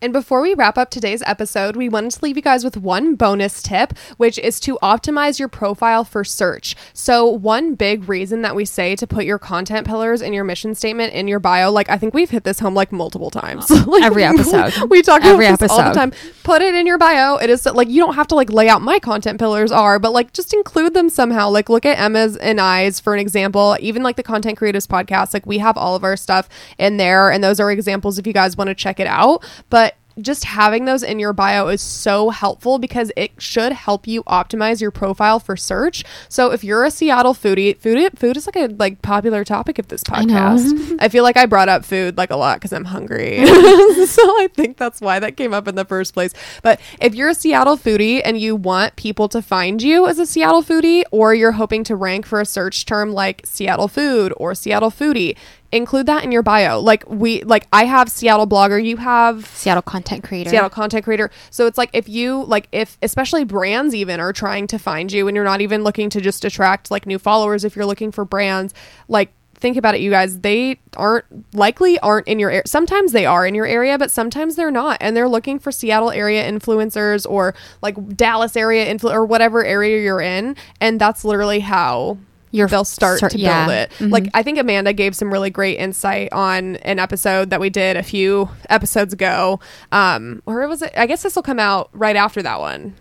And 0.00 0.12
before 0.12 0.40
we 0.40 0.54
wrap 0.54 0.78
up 0.78 0.90
today's 0.90 1.24
episode, 1.26 1.74
we 1.74 1.88
wanted 1.88 2.12
to 2.12 2.24
leave 2.24 2.36
you 2.36 2.42
guys 2.42 2.62
with 2.62 2.76
one 2.76 3.16
bonus 3.16 3.60
tip, 3.60 3.98
which 4.16 4.38
is 4.38 4.60
to 4.60 4.78
optimize 4.80 5.40
your 5.40 5.48
profile 5.48 6.04
for 6.04 6.22
search. 6.22 6.76
So, 6.92 7.26
one 7.26 7.74
big 7.74 8.08
reason 8.08 8.42
that 8.42 8.54
we 8.54 8.64
say 8.64 8.94
to 8.94 9.06
put 9.08 9.24
your 9.24 9.40
content 9.40 9.88
pillars 9.88 10.22
and 10.22 10.32
your 10.32 10.44
mission 10.44 10.76
statement 10.76 11.14
in 11.14 11.26
your 11.26 11.40
bio, 11.40 11.72
like 11.72 11.90
I 11.90 11.98
think 11.98 12.14
we've 12.14 12.30
hit 12.30 12.44
this 12.44 12.60
home 12.60 12.74
like 12.74 12.92
multiple 12.92 13.30
times. 13.30 13.66
Like, 13.88 14.02
Every 14.02 14.22
episode. 14.22 14.74
we 14.90 15.00
talk 15.02 15.24
Every 15.24 15.46
about 15.46 15.60
this 15.60 15.70
all 15.70 15.78
the 15.78 15.84
episode. 15.84 15.98
time. 15.98 16.12
Put 16.42 16.60
it 16.60 16.74
in 16.74 16.86
your 16.86 16.98
bio. 16.98 17.36
It 17.36 17.48
is 17.48 17.64
like 17.64 17.88
you 17.88 18.02
don't 18.04 18.14
have 18.16 18.26
to 18.28 18.34
like 18.34 18.52
lay 18.52 18.68
out 18.68 18.82
my 18.82 18.98
content 18.98 19.38
pillars 19.38 19.72
are, 19.72 19.98
but 19.98 20.12
like 20.12 20.32
just 20.34 20.52
include 20.52 20.92
them 20.92 21.08
somehow. 21.08 21.48
Like 21.48 21.70
look 21.70 21.86
at 21.86 21.98
Emma's 21.98 22.36
and 22.36 22.60
I's 22.60 23.00
for 23.00 23.14
an 23.14 23.20
example. 23.20 23.76
Even 23.80 24.02
like 24.02 24.16
the 24.16 24.22
Content 24.22 24.58
Creatives 24.58 24.86
podcast, 24.86 25.32
like 25.32 25.46
we 25.46 25.58
have 25.58 25.78
all 25.78 25.96
of 25.96 26.04
our 26.04 26.16
stuff 26.16 26.48
in 26.76 26.98
there, 26.98 27.30
and 27.30 27.42
those 27.42 27.60
are 27.60 27.70
examples 27.72 28.18
if 28.18 28.26
you 28.26 28.32
guys 28.34 28.56
want 28.58 28.68
to 28.68 28.74
check 28.74 29.00
it 29.00 29.06
out. 29.06 29.42
But 29.70 29.87
just 30.20 30.44
having 30.44 30.84
those 30.84 31.02
in 31.02 31.18
your 31.18 31.32
bio 31.32 31.68
is 31.68 31.80
so 31.80 32.30
helpful 32.30 32.78
because 32.78 33.12
it 33.16 33.32
should 33.38 33.72
help 33.72 34.06
you 34.06 34.22
optimize 34.24 34.80
your 34.80 34.90
profile 34.90 35.40
for 35.40 35.56
search. 35.56 36.04
So 36.28 36.50
if 36.50 36.64
you're 36.64 36.84
a 36.84 36.90
Seattle 36.90 37.34
foodie, 37.34 37.78
food 37.78 38.18
food 38.18 38.36
is 38.36 38.46
like 38.46 38.56
a 38.56 38.66
like 38.74 39.02
popular 39.02 39.44
topic 39.44 39.78
of 39.78 39.88
this 39.88 40.02
I 40.10 40.24
podcast. 40.24 40.96
I 41.00 41.08
feel 41.08 41.22
like 41.22 41.36
I 41.36 41.46
brought 41.46 41.68
up 41.68 41.84
food 41.84 42.16
like 42.16 42.30
a 42.30 42.36
lot 42.36 42.58
because 42.58 42.72
I'm 42.72 42.84
hungry. 42.84 43.44
so 44.06 44.22
I 44.40 44.48
think 44.52 44.76
that's 44.76 45.00
why 45.00 45.18
that 45.18 45.36
came 45.36 45.54
up 45.54 45.68
in 45.68 45.74
the 45.74 45.84
first 45.84 46.14
place. 46.14 46.32
But 46.62 46.80
if 47.00 47.14
you're 47.14 47.30
a 47.30 47.34
Seattle 47.34 47.76
foodie 47.76 48.20
and 48.24 48.38
you 48.38 48.56
want 48.56 48.96
people 48.96 49.28
to 49.28 49.42
find 49.42 49.82
you 49.82 50.06
as 50.06 50.18
a 50.18 50.26
Seattle 50.26 50.62
foodie, 50.62 51.04
or 51.10 51.34
you're 51.34 51.52
hoping 51.52 51.84
to 51.84 51.96
rank 51.96 52.26
for 52.26 52.40
a 52.40 52.46
search 52.46 52.86
term 52.86 53.12
like 53.12 53.42
Seattle 53.44 53.88
food 53.88 54.32
or 54.36 54.54
Seattle 54.54 54.90
foodie, 54.90 55.36
include 55.72 56.06
that 56.06 56.24
in 56.24 56.32
your 56.32 56.42
bio. 56.42 56.80
Like 56.80 57.08
we 57.08 57.42
like 57.42 57.66
I 57.72 57.84
have 57.84 58.08
Seattle 58.08 58.46
blogger, 58.46 58.82
you 58.82 58.96
have 58.96 59.46
seattle 59.46 59.82
content 59.82 60.24
creator 60.24 60.50
Seattle 60.50 60.70
content 60.70 61.04
creator. 61.04 61.30
So 61.50 61.66
it's 61.66 61.78
like 61.78 61.90
if 61.92 62.08
you 62.08 62.44
like 62.44 62.68
if 62.72 62.98
especially 63.02 63.44
brands 63.44 63.94
even 63.94 64.20
are 64.20 64.32
trying 64.32 64.66
to 64.68 64.78
find 64.78 65.12
you 65.12 65.28
and 65.28 65.34
you're 65.34 65.44
not 65.44 65.60
even 65.60 65.84
looking 65.84 66.10
to 66.10 66.20
just 66.20 66.44
attract 66.44 66.90
like 66.90 67.06
new 67.06 67.18
followers 67.18 67.64
if 67.64 67.76
you're 67.76 67.86
looking 67.86 68.12
for 68.12 68.24
brands 68.24 68.72
like 69.08 69.32
think 69.58 69.76
about 69.76 69.94
it 69.94 70.00
you 70.00 70.10
guys 70.10 70.40
they 70.40 70.78
aren't 70.96 71.24
likely 71.54 71.98
aren't 71.98 72.28
in 72.28 72.38
your 72.38 72.50
area 72.50 72.62
sometimes 72.64 73.12
they 73.12 73.26
are 73.26 73.44
in 73.44 73.54
your 73.54 73.66
area 73.66 73.98
but 73.98 74.10
sometimes 74.10 74.54
they're 74.54 74.70
not 74.70 74.96
and 75.00 75.16
they're 75.16 75.28
looking 75.28 75.58
for 75.58 75.72
seattle 75.72 76.12
area 76.12 76.48
influencers 76.48 77.28
or 77.28 77.54
like 77.82 78.16
dallas 78.16 78.56
area 78.56 78.86
influ- 78.94 79.12
or 79.12 79.24
whatever 79.24 79.64
area 79.64 80.00
you're 80.00 80.20
in 80.20 80.54
and 80.80 81.00
that's 81.00 81.24
literally 81.24 81.60
how 81.60 82.16
Your 82.50 82.68
they'll 82.68 82.84
start 82.84 83.18
start- 83.18 83.32
to 83.32 83.38
yeah. 83.38 83.66
build 83.66 83.76
it. 83.78 83.90
Mhm. 83.98 84.12
Like 84.12 84.28
I 84.34 84.42
think 84.42 84.58
Amanda 84.58 84.92
gave 84.92 85.14
some 85.14 85.32
really 85.32 85.50
great 85.50 85.78
insight 85.78 86.32
on 86.32 86.76
an 86.76 86.98
episode 86.98 87.50
that 87.50 87.60
we 87.60 87.70
did 87.70 87.96
a 87.96 88.02
few 88.02 88.48
episodes 88.70 89.12
ago. 89.12 89.60
Um, 89.92 90.42
or 90.46 90.66
was 90.68 90.82
it? 90.82 90.92
I 90.96 91.06
guess 91.06 91.22
this 91.22 91.34
will 91.36 91.42
come 91.42 91.58
out 91.60 91.90
right 91.92 92.16
after 92.16 92.42
that 92.42 92.60
one. 92.60 92.94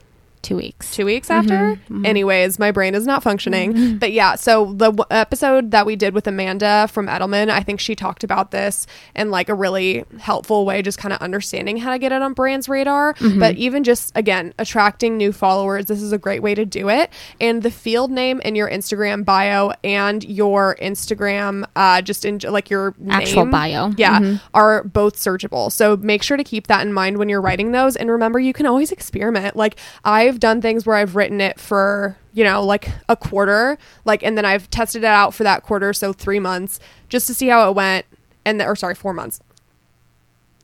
Two 0.47 0.55
weeks. 0.55 0.95
two 0.95 1.05
weeks 1.05 1.29
after. 1.29 1.53
Mm-hmm. 1.75 2.05
Anyways, 2.05 2.57
my 2.60 2.71
brain 2.71 2.95
is 2.95 3.05
not 3.05 3.23
functioning. 3.23 3.97
But 3.97 4.12
yeah, 4.13 4.36
so 4.36 4.65
the 4.73 4.91
w- 4.91 5.05
episode 5.12 5.71
that 5.71 5.86
we 5.86 5.95
did 5.95 6.13
with 6.13 6.25
Amanda 6.27 6.88
from 6.91 7.07
Edelman, 7.07 7.49
I 7.49 7.62
think 7.62 7.79
she 7.79 7.95
talked 7.95 8.23
about 8.23 8.51
this 8.51 8.88
in 9.15 9.29
like 9.31 9.49
a 9.49 9.53
really 9.53 10.05
helpful 10.19 10.65
way, 10.65 10.81
just 10.81 10.97
kind 10.97 11.13
of 11.13 11.21
understanding 11.21 11.77
how 11.77 11.91
to 11.91 11.99
get 11.99 12.12
it 12.12 12.21
on 12.21 12.33
brands' 12.33 12.69
radar. 12.69 13.13
Mm-hmm. 13.15 13.39
But 13.39 13.55
even 13.57 13.83
just 13.83 14.12
again, 14.15 14.53
attracting 14.57 15.17
new 15.17 15.31
followers, 15.31 15.86
this 15.88 16.01
is 16.01 16.12
a 16.12 16.17
great 16.17 16.41
way 16.41 16.55
to 16.55 16.65
do 16.65 16.89
it. 16.89 17.10
And 17.41 17.62
the 17.63 17.71
field 17.71 18.12
name 18.12 18.39
in 18.41 18.55
your 18.55 18.69
Instagram 18.69 19.25
bio 19.25 19.71
and 19.83 20.23
your 20.23 20.75
Instagram, 20.81 21.65
uh, 21.75 22.01
just 22.01 22.25
in 22.25 22.39
like 22.47 22.69
your 22.69 22.95
Actual 23.10 23.43
name, 23.45 23.51
bio. 23.51 23.93
yeah, 23.97 24.19
Mhm. 24.19 24.41
are 24.53 24.83
both 24.83 25.15
searchable. 25.17 25.71
So 25.71 25.97
make 25.97 26.23
sure 26.23 26.38
to 26.38 26.43
keep 26.43 26.67
that 26.67 26.86
in 26.86 26.93
mind 26.93 27.17
when 27.17 27.29
you're 27.29 27.41
writing 27.41 27.71
those. 27.71 27.95
And 27.95 28.10
remember, 28.10 28.39
you 28.39 28.53
can 28.53 28.65
always 28.65 28.91
experiment. 28.91 29.55
Like 29.55 29.75
I've 30.03 30.37
done 30.39 30.62
things 30.62 30.86
where 30.86 30.95
I've 30.95 31.15
written 31.15 31.41
it 31.41 31.60
for, 31.60 32.17
you 32.34 32.43
know, 32.43 32.63
like 32.63 32.89
a 33.10 33.15
quarter, 33.15 33.78
like, 34.06 34.23
and 34.23 34.38
then 34.38 34.45
I've 34.45 34.69
tested 34.69 35.04
it 35.04 35.08
out 35.08 35.34
for 35.34 35.43
that 35.43 35.63
quarter. 35.63 35.93
So 35.93 36.13
three 36.13 36.39
months 36.39 36.80
just 37.10 37.28
to 37.28 37.34
see 37.34 37.47
how 37.47 37.69
it 37.69 37.76
went. 37.76 38.06
And, 38.45 38.60
the, 38.60 38.65
or 38.65 38.76
sorry, 38.76 38.95
four 38.95 39.13
months. 39.13 39.39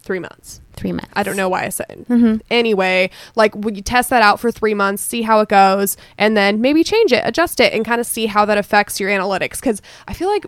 Three 0.01 0.19
months. 0.19 0.59
Three 0.75 0.91
months. 0.91 1.11
I 1.13 1.23
don't 1.23 1.37
know 1.37 1.47
why 1.49 1.63
I 1.65 1.69
said. 1.69 2.05
Mhm. 2.09 2.41
Anyway, 2.51 3.09
like 3.35 3.55
would 3.55 3.75
you 3.77 3.81
test 3.83 4.09
that 4.09 4.21
out 4.21 4.39
for 4.39 4.51
three 4.51 4.73
months, 4.73 5.01
see 5.01 5.21
how 5.21 5.39
it 5.39 5.47
goes, 5.49 5.95
and 6.17 6.35
then 6.35 6.59
maybe 6.61 6.83
change 6.83 7.13
it, 7.13 7.21
adjust 7.25 7.59
it, 7.61 7.71
and 7.73 7.85
kind 7.85 8.01
of 8.01 8.07
see 8.07 8.25
how 8.25 8.43
that 8.45 8.57
affects 8.57 8.99
your 8.99 9.09
analytics. 9.09 9.61
Because 9.61 9.81
I 10.07 10.13
feel 10.13 10.27
like 10.29 10.45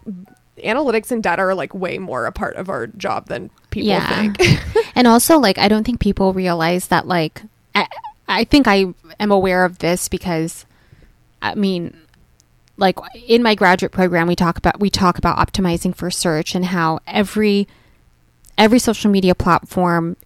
analytics 0.63 1.11
and 1.11 1.21
data 1.23 1.41
are 1.41 1.55
like 1.55 1.73
way 1.73 1.97
more 1.97 2.25
a 2.25 2.31
part 2.31 2.55
of 2.55 2.69
our 2.69 2.87
job 2.87 3.27
than 3.27 3.49
people 3.69 3.89
Yeah. 3.89 4.33
think. 4.33 4.59
and 4.95 5.05
also 5.05 5.37
like 5.37 5.57
i 5.57 5.67
don't 5.67 5.83
think 5.83 5.99
people 5.99 6.31
realize 6.33 6.87
that 6.87 7.05
like 7.07 7.41
I, 7.75 7.85
I 8.27 8.43
think 8.43 8.67
i 8.67 8.93
am 9.19 9.31
aware 9.31 9.65
of 9.65 9.79
this 9.79 10.07
because 10.07 10.65
i 11.41 11.55
mean 11.55 11.95
like 12.77 12.97
in 13.27 13.43
my 13.43 13.55
graduate 13.55 13.91
program 13.91 14.27
we 14.27 14.35
talk 14.35 14.57
about 14.57 14.79
we 14.79 14.89
talk 14.89 15.17
about 15.17 15.37
optimizing 15.37 15.95
for 15.95 16.11
search 16.11 16.55
and 16.55 16.65
how 16.65 16.99
every 17.07 17.67
every 18.57 18.79
social 18.79 19.11
media 19.11 19.35
platform 19.35 20.17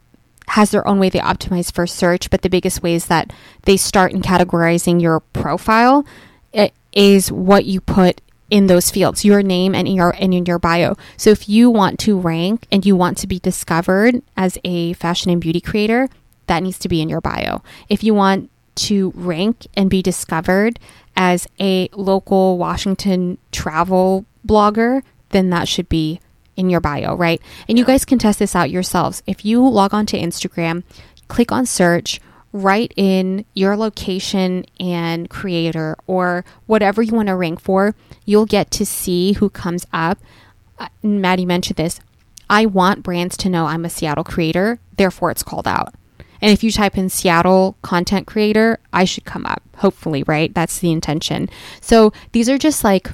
has 0.48 0.72
their 0.72 0.88
own 0.88 1.00
way 1.00 1.10
they 1.10 1.20
optimize 1.20 1.72
for 1.72 1.86
search 1.86 2.30
but 2.30 2.42
the 2.42 2.50
biggest 2.50 2.82
way 2.82 2.96
is 2.96 3.06
that 3.06 3.32
they 3.64 3.78
start 3.78 4.12
in 4.12 4.22
categorizing 4.22 5.02
your 5.02 5.20
profile 5.20 6.06
it 6.52 6.74
is 6.92 7.32
what 7.32 7.66
you 7.66 7.80
put 7.80 8.22
in 8.50 8.68
those 8.68 8.90
fields 8.90 9.24
your 9.24 9.44
name 9.44 9.76
and 9.76 9.88
your 9.88 10.16
and 10.20 10.34
in 10.34 10.46
your 10.46 10.60
bio. 10.60 10.96
So 11.18 11.30
if 11.30 11.48
you 11.48 11.70
want 11.70 12.00
to 12.00 12.20
rank 12.20 12.66
and 12.72 12.86
you 12.86 12.96
want 12.96 13.18
to 13.20 13.28
be 13.28 13.40
discovered 13.40 14.22
as 14.36 14.58
a 14.64 14.94
fashion 14.94 15.32
and 15.32 15.42
beauty 15.42 15.62
creator 15.62 16.10
that 16.50 16.62
needs 16.62 16.78
to 16.78 16.90
be 16.90 17.02
in 17.02 17.08
your 17.10 17.22
bio 17.22 17.62
if 17.88 18.04
you 18.04 18.14
want 18.14 18.50
to 18.76 19.12
rank 19.16 19.66
and 19.76 19.90
be 19.90 20.02
discovered 20.02 20.80
as 21.16 21.48
a 21.60 21.88
local 21.94 22.58
washington 22.58 23.38
travel 23.52 24.26
blogger 24.46 25.02
then 25.30 25.50
that 25.50 25.68
should 25.68 25.88
be 25.88 26.20
in 26.56 26.70
your 26.70 26.82
bio 26.82 27.16
right 27.16 27.42
and 27.68 27.78
you 27.78 27.86
guys 27.86 28.04
can 28.04 28.20
test 28.20 28.40
this 28.40 28.56
out 28.56 28.70
yourselves 28.70 29.24
if 29.26 29.46
you 29.46 29.66
log 29.66 29.94
on 29.94 30.06
to 30.06 30.18
instagram 30.20 30.84
click 31.28 31.52
on 31.52 31.66
search 31.66 32.20
write 32.52 32.94
in 32.96 33.46
your 33.54 33.76
location 33.78 34.66
and 34.80 35.30
creator 35.30 35.96
or 36.08 36.44
whatever 36.66 37.02
you 37.02 37.14
want 37.14 37.28
to 37.28 37.36
rank 37.36 37.60
for, 37.60 37.96
you'll 38.26 38.46
get 38.46 38.72
to 38.72 38.86
see 38.86 39.34
who 39.34 39.50
comes 39.50 39.86
up. 39.94 40.18
Uh, 40.78 40.88
Maddy 41.04 41.46
mentioned 41.46 41.78
this. 41.78 42.00
I 42.50 42.66
want 42.66 43.04
brands 43.04 43.38
to 43.38 43.50
know 43.50 43.66
I'm 43.66 43.86
a 43.86 43.90
Seattle 43.90 44.24
creator, 44.24 44.80
therefore 44.98 45.30
it's 45.30 45.44
called 45.44 45.68
out. 45.68 45.94
And 46.42 46.52
if 46.52 46.64
you 46.64 46.72
type 46.72 46.98
in 46.98 47.10
Seattle 47.10 47.78
content 47.82 48.28
creator, 48.28 48.80
I 48.94 49.06
should 49.06 49.26
come 49.26 49.46
up, 49.46 49.62
hopefully, 49.78 50.24
right? 50.24 50.54
That's 50.54 50.80
the 50.80 50.92
intention. 50.92 51.50
So 51.82 52.14
these 52.32 52.50
are 52.50 52.58
just 52.58 52.84
like 52.84 53.12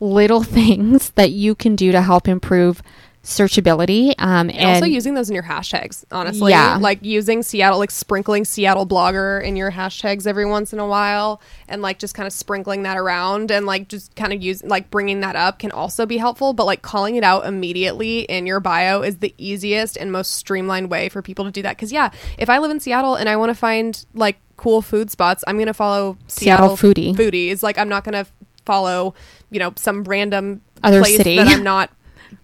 little 0.00 0.42
things 0.58 1.10
that 1.10 1.32
you 1.32 1.54
can 1.54 1.76
do 1.76 1.92
to 1.92 2.02
help 2.02 2.28
improve 2.28 2.82
searchability. 3.26 4.14
Um, 4.18 4.48
and, 4.48 4.52
And 4.52 4.68
also 4.70 4.86
using 4.86 5.14
those 5.14 5.28
in 5.28 5.34
your 5.34 5.42
hashtags, 5.42 6.04
honestly. 6.12 6.52
Yeah. 6.52 6.78
Like 6.80 7.00
using 7.02 7.42
Seattle, 7.42 7.78
like 7.78 7.90
sprinkling 7.90 8.44
Seattle 8.44 8.86
blogger 8.86 9.42
in 9.42 9.56
your 9.56 9.72
hashtags 9.72 10.26
every 10.26 10.46
once 10.46 10.72
in 10.72 10.78
a 10.78 10.86
while 10.86 11.40
and 11.68 11.82
like 11.82 11.98
just 11.98 12.14
kind 12.14 12.26
of 12.26 12.32
sprinkling 12.32 12.84
that 12.84 12.96
around 12.96 13.50
and 13.50 13.66
like 13.66 13.88
just 13.88 14.14
kind 14.14 14.32
of 14.32 14.40
use 14.40 14.62
like 14.62 14.90
bringing 14.90 15.20
that 15.20 15.34
up 15.34 15.58
can 15.58 15.72
also 15.72 16.06
be 16.06 16.18
helpful. 16.18 16.52
But 16.52 16.66
like 16.66 16.82
calling 16.82 17.16
it 17.16 17.24
out 17.24 17.44
immediately 17.46 18.20
in 18.20 18.46
your 18.46 18.60
bio 18.60 19.02
is 19.02 19.18
the 19.18 19.34
easiest 19.38 19.96
and 19.96 20.12
most 20.12 20.32
streamlined 20.36 20.88
way 20.88 21.08
for 21.08 21.20
people 21.20 21.44
to 21.44 21.50
do 21.50 21.62
that. 21.62 21.76
Cause 21.76 21.90
yeah, 21.90 22.10
if 22.38 22.48
I 22.48 22.58
live 22.58 22.70
in 22.70 22.78
Seattle 22.78 23.16
and 23.16 23.28
I 23.28 23.36
want 23.36 23.50
to 23.50 23.56
find 23.56 24.06
like 24.14 24.36
cool 24.56 24.82
food 24.82 25.10
spots, 25.10 25.42
I'm 25.48 25.56
going 25.56 25.66
to 25.66 25.74
follow 25.74 26.16
Seattle 26.28 26.76
foodie. 26.76 27.14
foodies. 27.14 27.62
Like 27.62 27.76
I'm 27.76 27.88
not 27.88 28.04
going 28.04 28.24
to 28.24 28.30
follow, 28.64 29.14
you 29.50 29.58
know, 29.58 29.72
some 29.76 30.04
random 30.04 30.60
Other 30.84 31.00
place 31.00 31.16
city. 31.16 31.36
that 31.36 31.48
I'm 31.48 31.64
not 31.64 31.90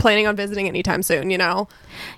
planning 0.03 0.27
on 0.27 0.37
visiting 0.37 0.69
anytime 0.69 1.03
soon, 1.03 1.31
you 1.31 1.39
know? 1.39 1.69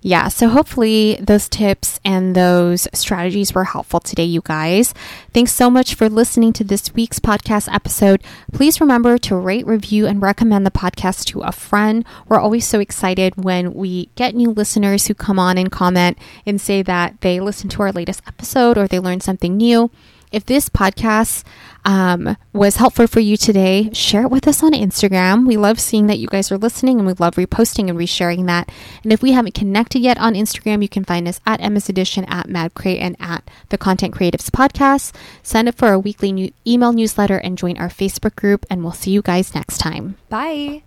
Yeah, 0.00 0.28
so 0.28 0.48
hopefully 0.48 1.18
those 1.20 1.48
tips 1.48 2.00
and 2.04 2.34
those 2.34 2.88
strategies 2.94 3.54
were 3.54 3.64
helpful 3.64 4.00
today, 4.00 4.24
you 4.24 4.40
guys. 4.42 4.94
Thanks 5.34 5.52
so 5.52 5.68
much 5.68 5.94
for 5.94 6.08
listening 6.08 6.54
to 6.54 6.64
this 6.64 6.94
week's 6.94 7.20
podcast 7.20 7.72
episode. 7.72 8.22
Please 8.52 8.80
remember 8.80 9.18
to 9.18 9.36
rate, 9.36 9.66
review, 9.66 10.06
and 10.06 10.22
recommend 10.22 10.64
the 10.64 10.70
podcast 10.70 11.26
to 11.26 11.42
a 11.42 11.52
friend. 11.52 12.06
We're 12.26 12.40
always 12.40 12.66
so 12.66 12.80
excited 12.80 13.44
when 13.44 13.74
we 13.74 14.08
get 14.14 14.34
new 14.34 14.50
listeners 14.50 15.06
who 15.06 15.14
come 15.14 15.38
on 15.38 15.58
and 15.58 15.70
comment 15.70 16.16
and 16.46 16.58
say 16.60 16.80
that 16.82 17.20
they 17.20 17.38
listened 17.38 17.70
to 17.72 17.82
our 17.82 17.92
latest 17.92 18.22
episode 18.26 18.78
or 18.78 18.88
they 18.88 18.98
learned 18.98 19.22
something 19.22 19.58
new. 19.58 19.90
If 20.32 20.46
this 20.46 20.68
podcast 20.68 21.44
um, 21.84 22.36
was 22.52 22.76
helpful 22.76 23.06
for 23.06 23.20
you 23.20 23.36
today, 23.36 23.90
share 23.92 24.22
it 24.22 24.30
with 24.30 24.48
us 24.48 24.62
on 24.62 24.72
Instagram. 24.72 25.46
We 25.46 25.56
love 25.56 25.78
seeing 25.78 26.06
that 26.06 26.18
you 26.18 26.28
guys 26.28 26.50
are 26.50 26.58
listening 26.58 26.98
and 26.98 27.06
we 27.06 27.12
love 27.14 27.34
reposting 27.34 27.88
and 27.88 27.98
resharing 27.98 28.46
that. 28.46 28.70
And 29.02 29.12
if 29.12 29.22
we 29.22 29.32
haven't 29.32 29.54
connected 29.54 30.00
yet 30.00 30.18
on 30.18 30.34
Instagram, 30.34 30.82
you 30.82 30.88
can 30.88 31.04
find 31.04 31.28
us 31.28 31.40
at 31.46 31.60
Emma's 31.60 31.88
Edition, 31.88 32.24
at 32.24 32.48
MadCrayy, 32.48 33.00
and 33.00 33.16
at 33.20 33.48
the 33.68 33.78
Content 33.78 34.14
Creatives 34.14 34.50
Podcast. 34.50 35.14
Sign 35.42 35.68
up 35.68 35.74
for 35.76 35.88
our 35.88 35.98
weekly 35.98 36.32
new 36.32 36.52
email 36.66 36.92
newsletter 36.92 37.36
and 37.38 37.58
join 37.58 37.76
our 37.78 37.88
Facebook 37.88 38.36
group, 38.36 38.64
and 38.70 38.82
we'll 38.82 38.92
see 38.92 39.10
you 39.10 39.22
guys 39.22 39.54
next 39.54 39.78
time. 39.78 40.16
Bye. 40.28 40.82